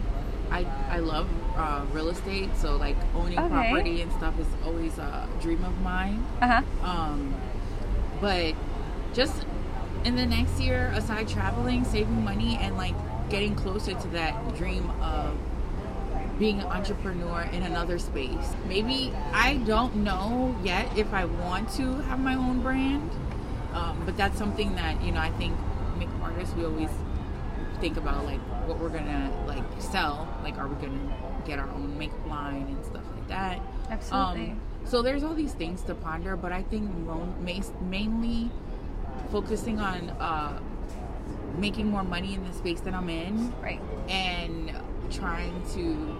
[0.51, 1.27] I I love
[1.57, 3.49] uh, real estate, so like owning Okay.
[3.49, 6.25] property and stuff is always a dream of mine.
[6.41, 6.87] Uh huh.
[6.87, 7.35] Um,
[8.21, 8.53] but
[9.13, 9.45] just
[10.07, 12.95] in the next year, aside traveling, saving money, and like
[13.29, 15.37] getting closer to that dream of
[16.39, 18.53] being an entrepreneur in another space.
[18.67, 23.11] Maybe I don't know yet if I want to have my own brand,
[23.73, 25.57] um, but that's something that you know I think
[25.97, 26.89] makeup artists we always
[27.81, 30.33] think about like what we're gonna like sell.
[30.41, 33.59] Like, are we gonna get our own makeup line and stuff like that?
[33.89, 34.51] Absolutely.
[34.51, 36.89] Um, so there's all these things to ponder, but I think
[37.81, 38.51] mainly
[39.31, 40.59] focusing on uh,
[41.57, 43.81] making more money in the space that I'm in Right.
[44.09, 44.71] and
[45.11, 46.15] trying to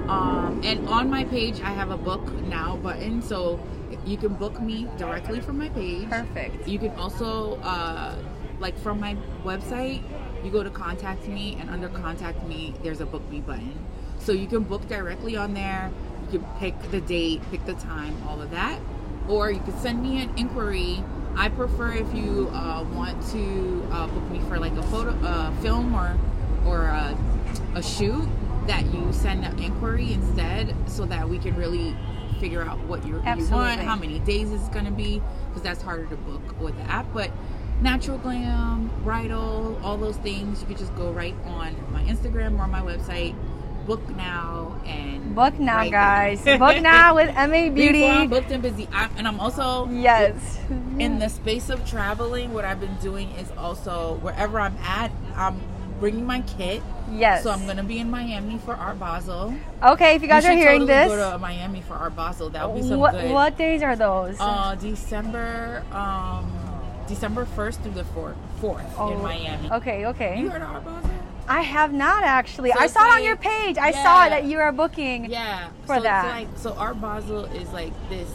[0.08, 3.60] um, and on my page i have a book now button so
[4.06, 6.08] you can book me directly from my page.
[6.08, 6.68] Perfect.
[6.68, 8.16] you can also uh,
[8.60, 10.02] like from my website
[10.44, 13.78] you go to contact me and under contact me there's a book me button.
[14.18, 15.90] So you can book directly on there.
[16.30, 18.78] You can pick the date pick the time all of that.
[19.28, 21.02] Or you can send me an inquiry
[21.36, 25.50] i prefer if you uh, want to uh, book me for like a photo uh,
[25.60, 26.18] film or
[26.64, 27.16] or a,
[27.74, 28.26] a shoot
[28.66, 31.94] that you send an inquiry instead so that we can really
[32.40, 35.82] figure out what you're, you want how many days it's going to be because that's
[35.82, 37.06] harder to book with the app.
[37.12, 37.30] But
[37.80, 42.68] natural glam bridal all those things you could just go right on my instagram or
[42.68, 43.34] my website
[43.86, 46.42] book now and Book now, right guys.
[46.44, 48.06] Book now with MA Before Beauty.
[48.06, 50.60] I'm booked and busy I, and i'm also Yes.
[50.98, 55.60] in the space of traveling what i've been doing is also wherever i'm at i'm
[55.98, 57.42] bringing my kit Yes.
[57.42, 60.54] so i'm gonna be in miami for art basel Okay, if you guys You are
[60.56, 63.30] hearing totally this, go to miami for art basel that would be some what good
[63.32, 64.36] what days are those?
[64.38, 66.46] uh december um
[67.08, 70.38] december 1st through the 4th 4th in miami Oh, Okay, okay.
[70.40, 71.10] you heard of art basel
[71.48, 72.70] I have not actually.
[72.72, 73.76] So I saw it on your page.
[73.78, 75.26] I saw that you are booking.
[75.30, 75.68] Yeah.
[75.86, 76.26] for so that.
[76.26, 78.30] Like, so Art Basel is like this.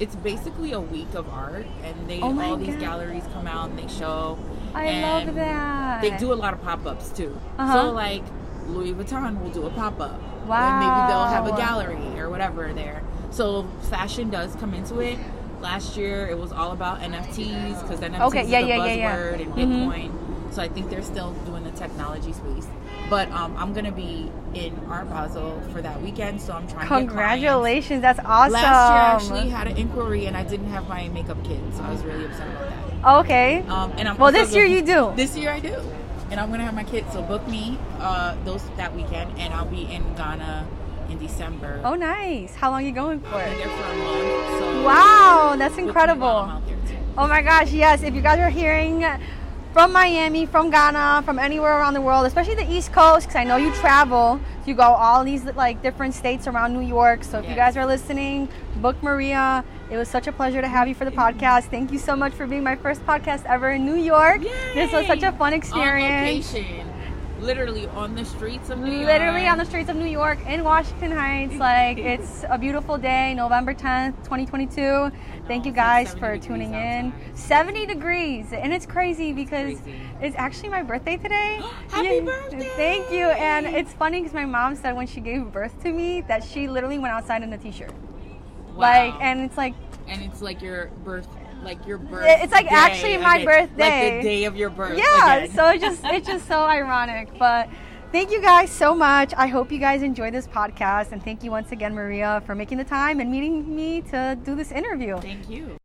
[0.00, 2.80] It's basically a week of art, and they Oh all these God.
[2.80, 4.38] galleries come out and they show.
[4.74, 6.02] I love that.
[6.02, 7.38] They do a lot of pop ups too.
[7.58, 7.72] Uh-huh.
[7.82, 8.22] So like
[8.66, 10.20] Louis Vuitton will do a pop up.
[10.48, 13.02] And maybe they'll have a gallery or whatever there.
[13.30, 15.18] So fashion does come into it.
[15.60, 18.94] Last year it was all about NFTs because NFTs Okay, is yeah, the yeah, yeah,
[18.94, 19.16] yeah.
[19.16, 19.86] buzzword and Mhm.
[19.88, 20.52] Bitcoin.
[20.54, 22.66] So I think they're still doing technology space.
[23.10, 26.96] But um, I'm gonna be in Art Basel for that weekend, so I'm trying to.
[26.96, 28.52] Congratulations, that's awesome.
[28.52, 31.82] Last year I actually had an inquiry and I didn't have my makeup kit, so
[31.82, 32.70] I was really upset about
[33.02, 33.18] that.
[33.20, 33.60] okay.
[33.68, 35.12] Um, and I'm Well, this year you do.
[35.16, 35.74] This year I do,
[36.30, 37.04] and I'm gonna have my kit.
[37.12, 40.66] So book me uh, those that weekend, and I'll be in Ghana
[41.10, 41.82] in December.
[41.84, 42.54] Oh, nice.
[42.54, 43.34] How long are you going for?
[43.36, 44.58] I'll be there for a month.
[44.60, 46.26] So Wow, that's book me while I'm incredible.
[46.26, 46.96] out there, too.
[47.18, 48.02] Oh my gosh, yes.
[48.02, 49.04] If you guys are hearing
[49.74, 53.42] from Miami, from Ghana, from anywhere around the world, especially the East Coast, because I
[53.42, 57.24] know you travel, you go all these like different states around New York.
[57.24, 59.64] So if you guys are listening, book Maria.
[59.90, 61.64] It was such a pleasure to have you for the podcast.
[61.64, 64.42] Thank you so much for being my first podcast ever in New York.
[64.74, 66.54] This was such a fun experience.
[66.54, 66.94] On
[67.44, 69.06] literally on the streets of New York.
[69.06, 71.56] Literally on the streets of New York in Washington Heights.
[71.56, 75.10] Like it's a beautiful day, November 10th, 2022.
[75.46, 77.12] Thank you it's like guys for tuning in.
[77.12, 77.38] outside.
[77.38, 78.52] 70 degrees.
[78.52, 80.00] And it's crazy because crazy.
[80.20, 81.60] it's actually my birthday today.
[81.90, 82.70] Happy Yeah, birthday!
[82.76, 83.26] Thank you.
[83.26, 86.66] And it's funny because my mom said when she gave birth to me that she
[86.68, 87.92] literally went outside in a t-shirt.
[88.74, 88.80] Wow.
[88.80, 89.74] Like and it's like
[90.08, 91.28] and it's like your birth,
[91.62, 92.24] like your birth.
[92.26, 93.46] It's like actually my again.
[93.46, 94.12] birthday.
[94.14, 94.98] like the day of your birth.
[94.98, 95.50] yeah again.
[95.54, 97.68] so it's just it's just so ironic but
[98.14, 101.50] thank you guys so much i hope you guys enjoy this podcast and thank you
[101.50, 105.50] once again maria for making the time and meeting me to do this interview Thank
[105.50, 105.76] you.